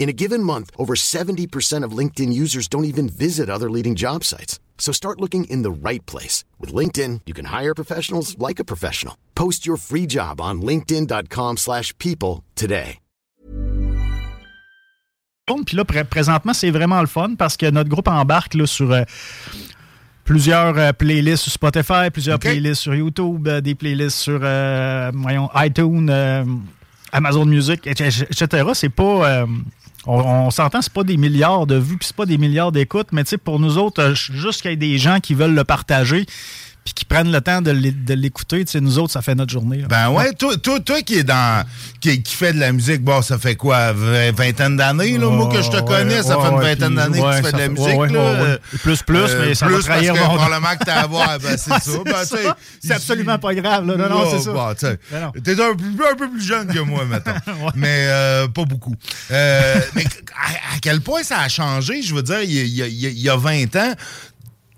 In 0.00 0.08
a 0.08 0.14
given 0.14 0.42
month, 0.42 0.70
over 0.78 0.94
70% 0.94 1.84
of 1.84 1.92
LinkedIn 1.92 2.32
users 2.32 2.68
don't 2.68 2.86
even 2.86 3.06
visit 3.06 3.50
other 3.50 3.68
leading 3.70 3.94
job 3.94 4.24
sites. 4.24 4.58
So 4.78 4.92
start 4.92 5.20
looking 5.20 5.44
in 5.44 5.60
the 5.62 5.70
right 5.70 6.04
place. 6.06 6.42
With 6.58 6.72
LinkedIn, 6.74 7.20
you 7.26 7.34
can 7.34 7.44
hire 7.44 7.74
professionals 7.74 8.34
like 8.38 8.58
a 8.58 8.64
professional. 8.64 9.14
Post 9.34 9.66
your 9.66 9.76
free 9.76 10.06
job 10.08 10.40
on 10.40 10.62
linkedin.com/people 10.62 11.56
slash 11.58 11.92
people 11.98 12.42
today. 12.56 12.98
Puis 15.66 15.76
là, 15.76 15.84
pré- 15.84 16.04
présentement, 16.04 16.54
c'est 16.54 16.70
vraiment 16.70 17.00
le 17.02 17.08
fun 17.08 17.34
parce 17.36 17.56
que 17.58 17.68
notre 17.70 17.90
groupe 17.90 18.08
embarque 18.08 18.54
là, 18.54 18.66
sur 18.66 18.90
euh, 18.92 19.02
plusieurs 20.24 20.78
euh, 20.78 20.92
playlists 20.92 21.42
sur 21.42 21.52
Spotify, 21.52 22.08
plusieurs 22.10 22.38
playlists 22.38 22.82
sur 22.82 22.94
YouTube, 22.94 23.46
euh, 23.48 23.60
des 23.60 23.74
playlists 23.74 24.16
sur 24.16 24.38
euh, 24.42 25.10
voyons, 25.12 25.50
iTunes, 25.56 26.08
euh, 26.08 26.44
Amazon 27.12 27.44
Music, 27.44 27.86
etc. 27.86 28.64
C'est 28.74 28.88
pas. 28.88 29.44
On, 30.06 30.18
on 30.18 30.50
s'entend, 30.50 30.82
c'est 30.82 30.92
pas 30.92 31.04
des 31.04 31.16
milliards 31.16 31.66
de 31.66 31.76
vues, 31.76 31.96
puis 31.96 32.06
c'est 32.06 32.16
pas 32.16 32.26
des 32.26 32.38
milliards 32.38 32.72
d'écoutes, 32.72 33.08
mais 33.12 33.24
tu 33.24 33.30
sais, 33.30 33.38
pour 33.38 33.58
nous 33.58 33.78
autres, 33.78 34.14
juste 34.14 34.62
qu'il 34.62 34.70
y 34.70 34.74
ait 34.74 34.76
des 34.76 34.98
gens 34.98 35.20
qui 35.20 35.34
veulent 35.34 35.54
le 35.54 35.64
partager, 35.64 36.26
puis 36.84 36.94
qui 36.94 37.04
prennent 37.04 37.30
le 37.30 37.40
temps 37.40 37.60
de 37.60 37.70
l'é- 37.70 37.92
de 37.92 38.14
l'écouter, 38.14 38.64
tu 38.64 38.72
sais, 38.72 38.80
nous 38.80 38.98
autres, 38.98 39.12
ça 39.12 39.20
fait 39.22 39.34
notre 39.34 39.52
journée. 39.52 39.78
là. 39.82 39.86
Ben 39.88 40.10
ouais, 40.10 40.32
toi, 40.32 40.56
toi, 40.56 40.80
toi 40.80 41.02
qui 41.02 41.16
est 41.18 41.24
dans 41.24 41.64
qui, 42.00 42.22
qui 42.22 42.34
fait 42.34 42.52
de 42.54 42.58
la 42.60 42.72
musique, 42.72 43.02
bon, 43.02 43.20
ça 43.20 43.38
fait 43.38 43.54
quoi, 43.54 43.92
vingt- 43.92 44.32
vingtaine 44.34 44.76
d'années, 44.76 45.18
là, 45.18 45.28
moi 45.28 45.48
que 45.52 45.60
je 45.60 45.68
te 45.70 45.76
Ouais, 45.76 45.84
connais, 45.84 46.22
ça 46.22 46.38
ouais, 46.38 46.44
fait 46.46 46.50
une 46.54 46.60
vingtaine 46.60 46.94
d'années 46.94 47.20
que 47.20 47.36
tu 47.36 47.42
fais 47.42 47.50
ça 47.50 47.52
de 47.52 47.58
la 47.58 47.68
musique, 47.68 48.12
là. 48.12 48.18
euh, 48.20 48.58
Plus, 48.82 49.02
plus, 49.02 49.34
mais 49.38 49.54
ça 49.54 49.66
va 49.66 49.74
plus 49.74 49.84
trahir 49.84 50.14
parce 50.14 50.24
que 50.24 50.30
mon- 50.30 50.36
probablement 50.38 50.76
que 50.78 50.84
t'as 50.84 51.00
à 51.02 51.06
voir, 51.06 51.38
ben 51.38 51.56
c'est 51.58 51.70
ça. 51.70 51.80
c'est 51.80 52.04
Ben, 52.44 52.54
C'est 52.82 52.92
absolument 52.94 53.38
pas 53.38 53.54
grave, 53.54 53.86
là. 53.86 53.96
Non, 53.96 54.08
non, 54.08 54.30
c'est 54.30 54.40
ça. 54.40 54.52
bon, 54.52 54.72
Ben 55.12 55.20
non. 55.20 55.32
T'es 55.44 55.52
un, 55.52 55.74
peu- 55.74 56.08
un 56.10 56.16
peu 56.16 56.30
plus 56.30 56.42
jeune 56.42 56.66
que 56.68 56.78
moi, 56.80 57.04
mettons. 57.10 57.32
Mais 57.74 58.06
euh, 58.08 58.48
pas 58.48 58.64
beaucoup. 58.64 58.94
Euh, 59.30 59.80
mais 59.94 60.04
à, 60.34 60.76
à 60.76 60.78
quel 60.80 61.00
point 61.02 61.22
ça 61.22 61.40
a 61.40 61.48
changé? 61.48 62.00
Je 62.02 62.14
veux 62.14 62.22
dire, 62.22 62.40
il 62.42 62.52
y 62.52 62.82
a, 62.82 62.86
il 62.86 62.94
y 62.94 63.06
a- 63.06 63.08
il 63.10 63.20
y 63.20 63.28
a 63.28 63.36
20 63.36 63.76
ans, 63.76 63.92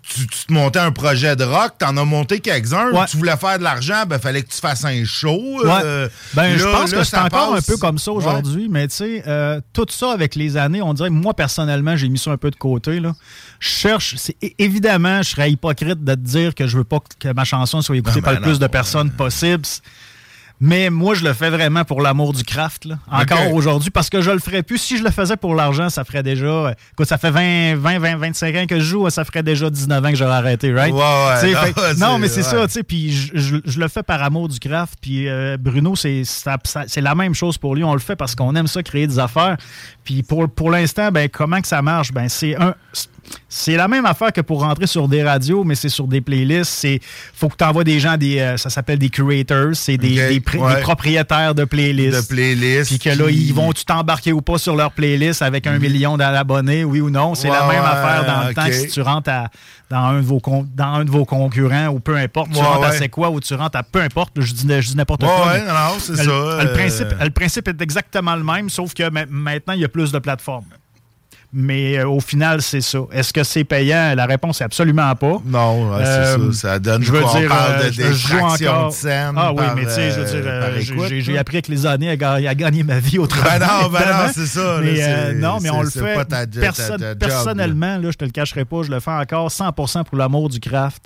tu, 0.07 0.27
tu 0.27 0.45
te 0.47 0.53
montais 0.53 0.79
un 0.79 0.91
projet 0.91 1.35
de 1.35 1.43
rock, 1.43 1.73
t'en 1.79 1.95
as 1.97 2.05
monté 2.05 2.39
quelques-uns, 2.39 2.91
Ouais. 2.91 3.05
tu 3.09 3.17
voulais 3.17 3.37
faire 3.37 3.57
de 3.57 3.63
l'argent, 3.63 4.03
ben 4.07 4.19
fallait 4.19 4.43
que 4.43 4.51
tu 4.51 4.59
fasses 4.59 4.83
un 4.85 5.03
show. 5.05 5.61
Ouais. 5.63 5.71
euh, 5.83 6.09
ben, 6.33 6.57
je 6.57 6.63
pense 6.65 6.91
là, 6.91 6.97
que 6.99 7.03
c'est 7.03 7.17
encore 7.17 7.53
passe. 7.55 7.69
un 7.69 7.71
peu 7.73 7.77
comme 7.77 7.97
ça 7.97 8.11
aujourd'hui, 8.11 8.67
mais 8.69 8.87
tu 8.87 8.95
sais, 8.95 9.23
euh, 9.27 9.61
tout 9.71 9.85
ça 9.89 10.11
avec 10.11 10.35
les 10.35 10.57
années, 10.57 10.81
on 10.81 10.93
dirait, 10.93 11.09
moi 11.09 11.33
personnellement, 11.33 11.95
j'ai 11.95 12.09
mis 12.09 12.17
ça 12.19 12.31
un 12.31 12.37
peu 12.37 12.51
de 12.51 12.55
côté. 12.55 12.99
Là. 12.99 13.13
Je 13.59 13.69
cherche, 13.69 14.15
c'est, 14.17 14.35
évidemment, 14.59 15.21
je 15.21 15.29
serais 15.29 15.51
hypocrite 15.51 16.03
de 16.03 16.13
te 16.13 16.19
dire 16.19 16.53
que 16.55 16.67
je 16.67 16.77
veux 16.77 16.83
pas 16.83 16.99
que 17.19 17.31
ma 17.33 17.45
chanson 17.45 17.81
soit 17.81 17.95
écoutée 17.97 18.17
Non, 18.19 18.23
par 18.23 18.33
ben 18.33 18.39
le 18.39 18.45
plus 18.45 18.59
de 18.59 18.67
personnes 18.67 19.09
possible. 19.11 19.63
Mais 20.65 20.89
moi, 20.89 21.13
je 21.13 21.25
le 21.25 21.33
fais 21.33 21.49
vraiment 21.49 21.83
pour 21.83 21.99
l'amour 22.01 22.31
du 22.31 22.43
craft, 22.43 22.85
là. 22.85 22.95
encore 23.11 23.53
aujourd'hui, 23.53 23.89
parce 23.89 24.09
que 24.09 24.21
je 24.21 24.31
le 24.31 24.39
ferais 24.39 24.63
plus. 24.63 24.77
Si 24.77 24.97
je 24.97 25.03
le 25.03 25.11
faisais 25.11 25.35
pour 25.35 25.55
l'argent, 25.55 25.89
ça 25.89 26.05
ferait 26.05 26.23
déjà. 26.23 26.45
euh, 26.45 26.73
Écoute, 26.93 27.07
ça 27.09 27.17
fait 27.17 27.31
20, 27.31 27.75
20, 27.75 27.99
20, 27.99 28.15
25 28.15 28.55
ans 28.55 28.65
que 28.65 28.79
je 28.79 28.85
joue, 28.85 29.09
ça 29.09 29.25
ferait 29.25 29.43
déjà 29.43 29.69
19 29.69 30.05
ans 30.05 30.09
que 30.09 30.15
j'aurais 30.15 30.31
arrêté, 30.35 30.73
right? 30.73 30.93
Ouais, 30.93 30.99
ouais, 31.01 31.51
non, 31.53 31.59
fait- 31.61 31.93
non, 31.99 32.17
mais 32.17 32.29
c'est 32.29 32.37
ouais. 32.37 32.61
ça, 32.61 32.65
tu 32.67 32.73
sais, 32.75 32.83
puis 32.83 33.11
je, 33.11 33.31
je- 33.37 33.57
je 33.65 33.79
le 33.79 33.87
fais 33.89 34.03
par 34.03 34.23
amour 34.23 34.47
du 34.47 34.57
craft, 34.59 34.93
puis 35.01 35.27
euh, 35.27 35.57
Bruno, 35.59 35.95
c'est 35.97 36.23
la 37.01 37.15
même 37.15 37.33
chose 37.33 37.57
pour 37.57 37.75
lui, 37.75 37.83
on 37.83 37.93
le 37.93 37.99
fait 37.99 38.15
parce 38.15 38.33
qu'on 38.33 38.55
aime 38.55 38.67
ça, 38.67 38.81
créer 38.83 39.05
des 39.05 39.19
affaires. 39.19 39.57
Puis 40.05 40.23
pour, 40.23 40.47
pour 40.49 40.71
l'instant, 40.71 41.11
ben 41.11 41.27
comment 41.27 41.59
que 41.59 41.67
ça 41.67 41.81
marche? 41.81 42.13
Ben 42.13 42.29
c'est 42.29 42.55
un... 42.55 42.73
C'est 43.49 43.75
la 43.75 43.87
même 43.87 44.05
affaire 44.05 44.31
que 44.33 44.41
pour 44.41 44.61
rentrer 44.61 44.87
sur 44.87 45.07
des 45.07 45.23
radios, 45.23 45.63
mais 45.63 45.75
c'est 45.75 45.89
sur 45.89 46.07
des 46.07 46.21
playlists. 46.21 46.71
C'est 46.71 46.99
faut 47.33 47.49
que 47.49 47.55
tu 47.55 47.63
envoies 47.63 47.83
des 47.83 47.99
gens, 47.99 48.17
des, 48.17 48.39
euh, 48.39 48.57
ça 48.57 48.69
s'appelle 48.69 48.99
des 48.99 49.09
curators, 49.09 49.75
c'est 49.75 49.97
des, 49.97 50.19
Ok, 50.21 50.29
des 50.29 50.39
pr- 50.39 50.57
ouais. 50.59 50.75
des 50.75 50.81
propriétaires 50.81 51.55
de 51.55 51.63
playlists. 51.65 52.21
De 52.21 52.27
playlists. 52.27 52.89
Puis 52.89 52.99
que 52.99 53.09
là, 53.09 53.29
qui- 53.29 53.47
ils 53.47 53.53
vont-tu 53.53 53.85
t'embarquer 53.85 54.33
ou 54.33 54.41
pas 54.41 54.57
sur 54.57 54.75
leur 54.75 54.91
playlist 54.91 55.41
avec 55.41 55.67
un 55.67 55.77
million 55.79 56.17
d'abonnés, 56.17 56.83
oui 56.83 56.99
ou 57.01 57.09
non? 57.09 57.35
C'est 57.35 57.49
la 57.49 57.61
même 57.67 57.81
ouais, 57.81 57.87
affaire 57.87 58.25
dans 58.25 58.47
le 58.47 58.53
temps 58.53 58.65
que 58.65 58.71
si 58.73 58.87
tu 58.87 59.01
rentres 59.01 59.29
à- 59.29 59.49
dans, 59.89 59.97
un 60.05 60.19
de 60.21 60.25
vos 60.25 60.39
con- 60.39 60.67
dans 60.73 60.85
un 60.95 61.05
de 61.05 61.11
vos 61.11 61.25
concurrents 61.25 61.87
ou 61.89 61.99
peu 61.99 62.17
importe, 62.17 62.51
tu 62.51 62.59
rentres 62.59 62.85
à 62.87 62.91
c'est 62.93 63.09
quoi 63.09 63.29
ou 63.29 63.39
tu 63.39 63.53
rentres 63.53 63.77
à 63.77 63.83
peu 63.83 64.01
importe, 64.01 64.33
je 64.41 64.53
dis, 64.53 64.67
je 64.67 64.87
dis 64.89 64.95
n'importe 64.97 65.21
quoi. 65.23 65.53
mais 65.53 65.59
non, 65.65 65.97
c'est 65.99 66.11
le- 66.13 66.17
ça, 66.17 66.23
Le, 66.23 66.69
euh, 66.69 66.73
principe, 66.73 67.07
le 67.21 67.29
principe 67.29 67.67
est 67.67 67.81
exactement 67.81 68.35
le 68.35 68.43
même, 68.43 68.69
sauf 68.69 68.93
que 68.93 69.07
ma- 69.09 69.25
maintenant, 69.27 69.73
il 69.73 69.81
y 69.81 69.85
a 69.85 69.89
plus 69.89 70.11
de 70.11 70.19
plateformes. 70.19 70.65
Mais 71.55 71.99
euh, 71.99 72.07
au 72.07 72.19
final, 72.19 72.63
c'est 72.63 72.81
ça. 72.81 72.99
Est-ce 73.11 73.31
que 73.31 73.43
c'est 73.43 73.63
payant? 73.63 74.15
La 74.15 74.25
réponse 74.25 74.59
est 74.59 74.63
absolument 74.63 75.13
pas. 75.15 75.37
Non, 75.45 75.91
ouais, 75.91 76.03
c'est 76.03 76.09
Euh, 76.09 76.51
ça. 76.51 76.69
Ça 76.69 76.79
donne 76.79 77.03
je 77.03 77.11
veux 77.11 77.19
dire, 77.19 77.47
parle 77.49 77.73
euh, 77.81 77.87
de 77.89 77.91
je 77.91 78.27
fractions 78.27 78.71
encore. 78.71 78.89
de 78.89 78.93
scène 78.95 79.33
Ah 79.37 79.53
oui, 79.53 79.63
mais 79.75 79.83
tu 79.85 79.91
sais, 79.91 80.11
je 80.11 80.19
veux 80.21 80.25
dire, 80.25 81.21
j'ai- 81.21 81.37
appris 81.37 81.57
avec 81.57 81.67
les 81.67 81.85
années 81.85 82.09
à, 82.09 82.17
ga- 82.17 82.33
à 82.49 82.55
gagner 82.55 82.81
ma 82.83 82.97
vie 82.99 83.19
au 83.19 83.27
travail. 83.27 83.59
Ben 83.59 83.67
non, 83.67 83.89
ben 83.89 83.99
non, 83.99 84.31
c'est 84.33 84.47
ça, 84.47 84.79
Mais, 84.81 85.33
non, 85.35 85.59
mais 85.61 85.69
on 85.69 85.83
le 85.83 85.89
fait. 85.91 86.15
pas 86.15 86.25
ta- 86.25 86.47
ta- 86.47 86.59
perso- 86.59 86.97
ta 86.97 87.09
job, 87.09 87.17
personnellement, 87.19 87.97
là, 87.99 88.09
je 88.09 88.17
te 88.17 88.25
le 88.25 88.31
cacherai 88.31 88.65
pas, 88.65 88.81
je 88.81 88.89
le 88.89 88.99
fais 88.99 89.11
encore 89.11 89.49
100% 89.51 90.03
pour 90.05 90.17
l'amour 90.17 90.49
du 90.49 90.59
craft. 90.59 91.03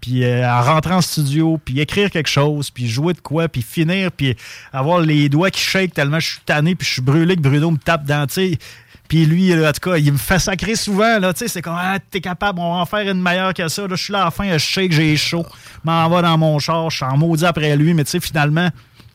Puis 0.00 0.22
euh, 0.24 0.48
en 0.48 0.62
rentrant 0.62 0.98
en 0.98 1.00
studio, 1.00 1.58
puis 1.64 1.80
écrire 1.80 2.08
quelque 2.12 2.28
chose, 2.28 2.70
puis 2.70 2.86
jouer 2.88 3.14
de 3.14 3.20
quoi, 3.20 3.48
puis 3.48 3.62
finir, 3.62 4.12
puis 4.12 4.36
avoir 4.72 5.00
les 5.00 5.28
doigts 5.28 5.50
qui 5.50 5.60
shake 5.60 5.92
tellement 5.92 6.20
je 6.20 6.28
suis 6.28 6.40
tanné, 6.46 6.76
puis 6.76 6.86
je 6.86 6.92
suis 6.92 7.02
brûlé 7.02 7.34
que 7.34 7.40
Bruno 7.40 7.72
me 7.72 7.78
tape 7.78 8.04
dans. 8.04 8.24
Puis 9.08 9.24
lui, 9.24 9.54
en 9.54 9.72
tout 9.72 9.90
cas, 9.90 9.96
il 9.96 10.12
me 10.12 10.18
fait 10.18 10.38
sacrer 10.38 10.76
souvent. 10.76 11.18
Là, 11.18 11.32
tu 11.32 11.38
sais, 11.40 11.48
c'est 11.48 11.62
comme, 11.62 11.76
ah, 11.78 11.98
t'es 12.10 12.20
capable, 12.20 12.60
on 12.60 12.74
va 12.74 12.80
en 12.80 12.86
faire 12.86 13.10
une 13.10 13.22
meilleure 13.22 13.54
que 13.54 13.66
ça. 13.68 13.82
Là, 13.82 13.96
je 13.96 14.02
suis 14.04 14.12
là 14.12 14.20
à 14.22 14.24
la 14.26 14.30
fin, 14.30 14.52
je 14.52 14.58
shake, 14.58 14.92
j'ai 14.92 15.16
chaud. 15.16 15.46
M'en 15.82 16.06
va 16.10 16.20
dans 16.22 16.36
mon 16.36 16.58
char, 16.58 16.90
je 16.90 16.96
suis 16.96 17.04
en 17.06 17.16
maudit 17.16 17.46
après 17.46 17.74
lui, 17.76 17.94
mais 17.94 18.04
tu 18.04 18.10
sais, 18.10 18.20
finalement, 18.20 18.68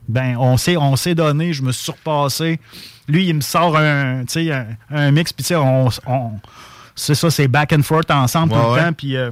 Ben, 0.08 0.36
on 0.38 0.58
s'est, 0.58 0.76
on 0.76 0.96
s'est 0.98 1.16
donné, 1.16 1.54
je 1.54 1.62
me 1.62 1.72
suis 1.72 1.84
surpassé. 1.86 2.60
Lui, 3.08 3.28
il 3.28 3.36
me 3.36 3.42
sort 3.42 3.78
un, 3.78 4.26
tu 4.26 4.46
sais, 4.48 4.52
un, 4.52 4.66
un 4.90 5.12
mix, 5.12 5.32
puis 5.32 5.44
tu 5.44 5.50
sais, 5.50 5.56
on, 5.56 5.88
on- 6.08 6.32
c'est 6.96 7.16
ça, 7.16 7.30
c'est 7.32 7.48
back 7.48 7.72
and 7.74 7.84
forth 7.84 8.10
ensemble 8.12 8.52
Ouais, 8.54 8.60
tout 8.60 8.66
le 8.66 8.72
ouais. 8.74 8.82
temps, 8.84 8.94
puis 8.94 9.16
euh, 9.16 9.32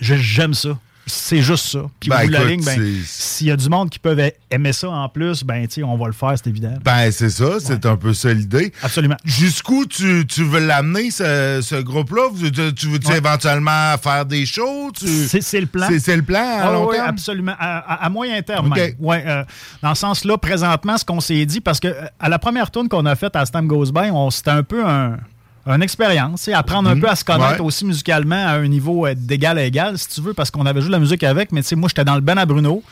je- 0.00 0.16
j'aime 0.16 0.52
ça. 0.54 0.70
C'est 1.06 1.42
juste 1.42 1.66
ça. 1.66 1.80
Puis 2.00 2.08
Ben, 2.08 2.30
la 2.30 2.44
ligne, 2.44 2.64
ben, 2.64 2.80
s'il 3.04 3.48
y 3.48 3.50
a 3.50 3.56
du 3.56 3.68
monde 3.68 3.90
qui 3.90 3.98
peut 3.98 4.16
aimer 4.50 4.72
ça 4.72 4.88
en 4.88 5.08
plus, 5.10 5.44
ben, 5.44 5.66
tu 5.68 5.84
on 5.84 5.96
va 5.98 6.06
le 6.06 6.12
faire, 6.12 6.32
c'est 6.36 6.46
évident. 6.48 6.74
Ben, 6.82 7.10
c'est 7.12 7.28
ça, 7.28 7.60
c'est 7.60 7.84
un 7.84 7.96
peu 7.96 8.14
ça 8.14 8.32
l'idée. 8.32 8.72
Absolument. 8.82 9.16
Jusqu'où 9.24 9.84
tu, 9.84 10.26
tu 10.26 10.44
veux 10.44 10.60
l'amener, 10.66 11.10
ce, 11.10 11.60
ce 11.62 11.74
groupe-là? 11.82 12.28
Tu, 12.38 12.50
tu 12.74 12.88
veux-tu 12.88 13.08
Ouais. 13.08 13.18
éventuellement 13.18 13.96
faire 14.02 14.24
des 14.24 14.46
shows? 14.46 14.92
Tu- 14.98 15.26
C'est 15.42 15.60
le 15.60 15.66
plan. 15.66 15.88
C'est 15.98 16.16
le 16.16 16.22
plan 16.22 16.40
à 16.40 16.68
Ah 16.68 16.72
long 16.72 16.88
oui, 16.88 16.96
terme? 16.96 17.08
absolument. 17.08 17.54
À, 17.58 17.78
à- 17.78 18.04
à 18.06 18.08
moyen 18.08 18.40
terme. 18.40 18.72
Ouais, 18.98 19.24
euh, 19.26 19.44
dans 19.82 19.94
ce 19.94 20.00
sens-là, 20.00 20.38
présentement, 20.38 20.96
ce 20.96 21.04
qu'on 21.04 21.20
s'est 21.20 21.44
dit, 21.44 21.60
parce 21.60 21.80
que 21.80 21.88
euh, 21.88 22.06
à 22.18 22.28
la 22.30 22.38
première 22.38 22.70
tourne 22.70 22.88
qu'on 22.88 23.04
a 23.04 23.14
faite 23.14 23.36
à 23.36 23.44
Stam 23.44 23.66
Goes 23.66 23.92
By, 23.92 24.10
on- 24.10 24.30
c'était 24.30 24.50
un 24.52 24.62
peu 24.62 24.84
un- 24.86 25.18
une 25.66 25.82
expérience, 25.82 26.48
apprendre 26.48 26.90
un 26.90 26.94
Mhm. 26.94 27.00
peu 27.00 27.08
à 27.08 27.16
se 27.16 27.24
connaître 27.24 27.60
Ouais. 27.60 27.66
aussi 27.66 27.84
musicalement 27.86 28.34
à 28.46 28.52
un 28.52 28.68
niveau 28.68 29.06
euh, 29.06 29.14
d'égal 29.16 29.58
à 29.58 29.64
égal, 29.64 29.98
si 29.98 30.08
tu 30.08 30.20
veux, 30.20 30.34
parce 30.34 30.50
qu'on 30.50 30.66
avait 30.66 30.80
joué 30.80 30.88
de 30.88 30.92
la 30.92 30.98
musique 30.98 31.22
avec, 31.24 31.52
mais 31.52 31.62
tu 31.62 31.68
sais, 31.68 31.76
moi, 31.76 31.88
j'étais 31.88 32.04
dans 32.04 32.14
le 32.16 32.20
Ben 32.20 32.36
à 32.38 32.44
Bruno. 32.46 32.82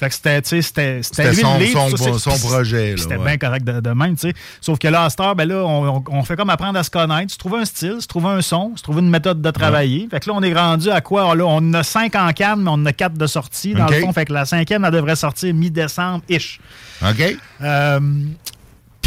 Fait 0.00 0.08
que 0.10 0.14
c'était, 0.14 0.40
c'était, 0.44 1.00
C'était 1.02 1.30
lui 1.30 1.40
son- 1.42 1.58
le 1.58 1.64
lead, 1.64 1.72
son- 1.72 1.96
ça, 1.96 2.36
son 2.36 2.46
projet, 2.48 2.94
C'était 2.96 3.16
ouais. 3.16 3.24
bien 3.24 3.36
correct 3.36 3.64
de, 3.64 3.80
de 3.80 3.90
même, 3.90 4.14
tu 4.14 4.28
sais. 4.28 4.34
Sauf 4.60 4.78
que 4.78 4.86
là, 4.86 5.02
à 5.02 5.10
cette 5.10 5.18
heure, 5.18 5.34
ben 5.34 5.48
là, 5.48 5.64
on, 5.66 6.04
on- 6.08 6.22
fait 6.22 6.36
comme 6.36 6.50
apprendre 6.50 6.78
à 6.78 6.84
se 6.84 6.90
connaître, 6.90 7.32
se 7.32 7.36
trouver 7.38 7.58
un 7.58 7.64
style, 7.64 7.96
se 8.00 8.06
trouver 8.06 8.28
un 8.28 8.40
son, 8.40 8.76
se 8.76 8.82
trouver 8.84 9.00
une 9.00 9.10
méthode 9.10 9.42
de 9.42 9.50
travailler. 9.50 10.06
Fait 10.08 10.20
que 10.20 10.30
là, 10.30 10.36
on 10.36 10.42
est 10.44 10.54
rendu 10.54 10.88
à 10.90 11.00
quoi? 11.00 11.34
Là, 11.34 11.44
on 11.48 11.72
a 11.74 11.82
cinq 11.82 12.14
en 12.14 12.30
canne, 12.32 12.62
mais 12.62 12.70
on 12.72 12.86
a 12.86 12.92
quatre 12.92 13.14
de 13.18 13.26
sortie. 13.26 13.74
Dans 13.74 13.88
le 13.88 14.00
fond, 14.00 14.12
fait 14.12 14.26
que 14.26 14.32
la 14.32 14.44
cinquième, 14.44 14.84
elle 14.84 14.92
devrait 14.92 15.16
sortir 15.16 15.52
mi-décembre-ish. 15.52 16.60
OK. 17.02 17.36
Euh, 17.62 18.00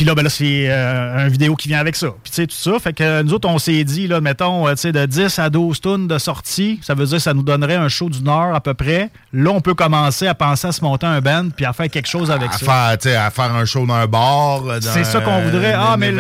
puis 0.01 0.07
là, 0.07 0.15
ben 0.15 0.23
là, 0.23 0.31
c'est 0.31 0.65
euh, 0.67 1.25
un 1.25 1.27
vidéo 1.27 1.55
qui 1.55 1.67
vient 1.67 1.77
avec 1.79 1.95
ça. 1.95 2.07
Puis 2.23 2.31
tu 2.31 2.35
sais, 2.37 2.47
tout 2.47 2.55
ça. 2.55 2.79
Fait 2.79 2.91
que 2.91 3.03
euh, 3.03 3.21
nous 3.21 3.35
autres, 3.35 3.47
on 3.47 3.59
s'est 3.59 3.83
dit, 3.83 4.07
là, 4.07 4.19
mettons, 4.19 4.67
euh, 4.67 4.71
tu 4.71 4.77
sais, 4.81 4.91
de 4.91 5.05
10 5.05 5.37
à 5.37 5.51
12 5.51 5.79
tonnes 5.79 6.07
de 6.07 6.17
sortie, 6.17 6.79
ça 6.81 6.95
veut 6.95 7.05
dire 7.05 7.17
que 7.17 7.21
ça 7.21 7.35
nous 7.35 7.43
donnerait 7.43 7.75
un 7.75 7.87
show 7.87 8.09
d'une 8.09 8.27
heure 8.27 8.55
à 8.55 8.61
peu 8.61 8.73
près. 8.73 9.11
Là, 9.31 9.51
on 9.51 9.61
peut 9.61 9.75
commencer 9.75 10.25
à 10.25 10.33
penser 10.33 10.65
à 10.69 10.71
se 10.71 10.83
monter 10.83 11.05
un 11.05 11.21
band 11.21 11.49
puis 11.55 11.65
à 11.65 11.73
faire 11.73 11.87
quelque 11.87 12.07
chose 12.07 12.31
avec 12.31 12.49
à 12.49 12.57
ça. 12.57 12.65
faire, 12.65 12.97
tu 12.97 13.09
sais, 13.09 13.15
à 13.15 13.29
faire 13.29 13.53
un 13.53 13.63
show 13.65 13.85
dans 13.85 13.93
un 13.93 14.07
bar, 14.07 14.61
dans 14.63 14.81
C'est 14.81 15.03
ça 15.03 15.21
qu'on 15.21 15.39
voudrait. 15.41 15.73
un 15.73 15.81
Ah, 15.91 15.97
mais, 15.97 16.11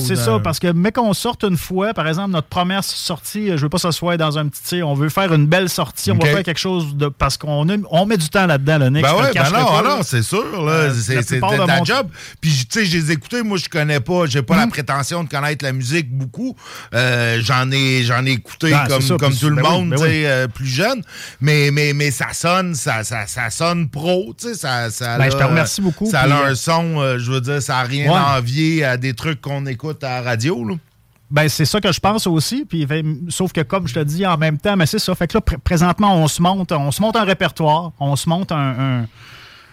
c'est 0.00 0.14
dans- 0.16 0.20
ça, 0.24 0.38
parce 0.44 0.58
que 0.58 0.70
mais 0.72 0.92
qu'on 0.92 1.14
sorte 1.14 1.44
une 1.44 1.56
fois, 1.56 1.94
par 1.94 2.06
exemple, 2.08 2.32
notre 2.32 2.48
première 2.48 2.84
sortie, 2.84 3.46
je 3.48 3.56
veux 3.56 3.70
pas 3.70 3.78
que 3.78 3.82
ce 3.84 3.90
soit 3.90 4.18
dans 4.18 4.36
un 4.36 4.48
petit, 4.48 4.82
on 4.82 4.92
veut 4.92 5.08
faire 5.08 5.32
une 5.32 5.46
belle 5.46 5.70
sortie, 5.70 6.10
on 6.12 6.16
va 6.18 6.26
faire 6.26 6.42
quelque 6.42 6.60
chose 6.60 6.94
de, 6.94 7.08
parce 7.08 7.38
qu'on 7.38 7.66
on 7.90 8.04
met 8.04 8.18
du 8.18 8.28
temps 8.28 8.44
là-dedans, 8.44 8.76
le 8.76 8.90
Nick. 8.90 9.02
Ben 9.02 9.14
ouais, 9.14 9.22
ben 9.22 9.30
cacherai 9.32 9.62
non, 9.62 10.00
c'est 10.02 10.22
sûr, 10.22 10.62
là. 10.62 10.72
Euh, 10.72 10.94
c'est 10.94 11.40
mon- 11.40 11.84
job. 11.86 12.08
Puis, 12.40 12.66
tu 12.70 12.84
sais, 12.84 12.97
les 13.00 13.10
ai 13.10 13.14
écoutés, 13.14 13.42
moi, 13.42 13.56
je 13.58 13.68
connais 13.68 14.00
pas, 14.00 14.26
j'ai 14.26 14.42
pas 14.42 14.56
la 14.56 14.66
Hmm. 14.66 14.70
prétention 14.70 15.24
de 15.24 15.28
connaître 15.28 15.64
la 15.64 15.72
musique 15.72 16.10
beaucoup. 16.10 16.54
Euh, 16.94 17.38
j'en 17.42 17.70
ai, 17.70 18.02
j'en 18.02 18.24
ai 18.26 18.32
écouté 18.32 18.72
Ah, 18.74 18.86
comme, 18.88 19.00
ça, 19.02 19.16
comme 19.16 19.30
puis- 19.30 19.38
tout 19.40 19.50
le 19.50 19.56
ben 19.56 19.62
oui, 19.64 19.68
monde, 19.70 19.90
ben 19.90 20.00
oui. 20.00 20.24
euh, 20.26 20.48
plus 20.48 20.66
jeune. 20.66 21.02
Mais, 21.40 21.70
mais, 21.70 21.92
mais 21.92 22.10
ça 22.10 22.32
sonne, 22.32 22.74
ça, 22.74 23.04
ça, 23.04 23.26
ça 23.26 23.50
sonne 23.50 23.88
pro, 23.88 24.34
tu 24.38 24.48
sais, 24.48 24.54
ça, 24.54 24.90
ça 24.90 25.18
Ben, 25.18 25.24
a- 25.24 25.30
je 25.30 25.36
te 25.36 25.42
remercie 25.44 25.80
beaucoup, 25.80 26.10
Ça 26.10 26.22
puis, 26.24 26.32
a 26.32 26.44
un 26.46 26.54
son, 26.54 26.98
euh, 27.00 27.18
je 27.18 27.30
veux 27.30 27.40
dire, 27.40 27.60
ça 27.62 27.78
a 27.78 27.82
rien 27.82 28.10
Ouais. 28.10 28.16
à 28.18 28.38
envier 28.38 28.84
à 28.84 28.96
des 28.96 29.14
trucs 29.14 29.40
qu'on 29.40 29.66
écoute 29.66 30.02
à 30.04 30.20
la 30.20 30.22
radio, 30.22 30.64
là. 30.64 30.74
Ben, 31.30 31.46
c'est 31.50 31.66
ça 31.66 31.78
que 31.78 31.92
je 31.92 32.00
pense 32.00 32.26
aussi. 32.26 32.64
Puis, 32.66 32.86
fait, 32.86 33.04
sauf 33.28 33.52
que, 33.52 33.60
comme 33.60 33.86
je 33.86 33.92
te 33.92 34.00
dis, 34.00 34.24
en 34.26 34.38
même 34.38 34.56
temps, 34.56 34.76
mais 34.76 34.86
c'est 34.86 34.98
ça. 34.98 35.14
Fait 35.14 35.26
que 35.26 35.36
là, 35.36 35.42
pr- 35.46 35.58
présentement, 35.58 36.16
on 36.22 36.26
se 36.26 36.40
monte, 36.40 36.72
on 36.72 36.90
se 36.90 37.02
monte 37.02 37.16
un 37.16 37.24
répertoire, 37.24 37.92
on 38.00 38.16
se 38.16 38.26
monte 38.30 38.50
un. 38.50 38.56
un- 39.02 39.06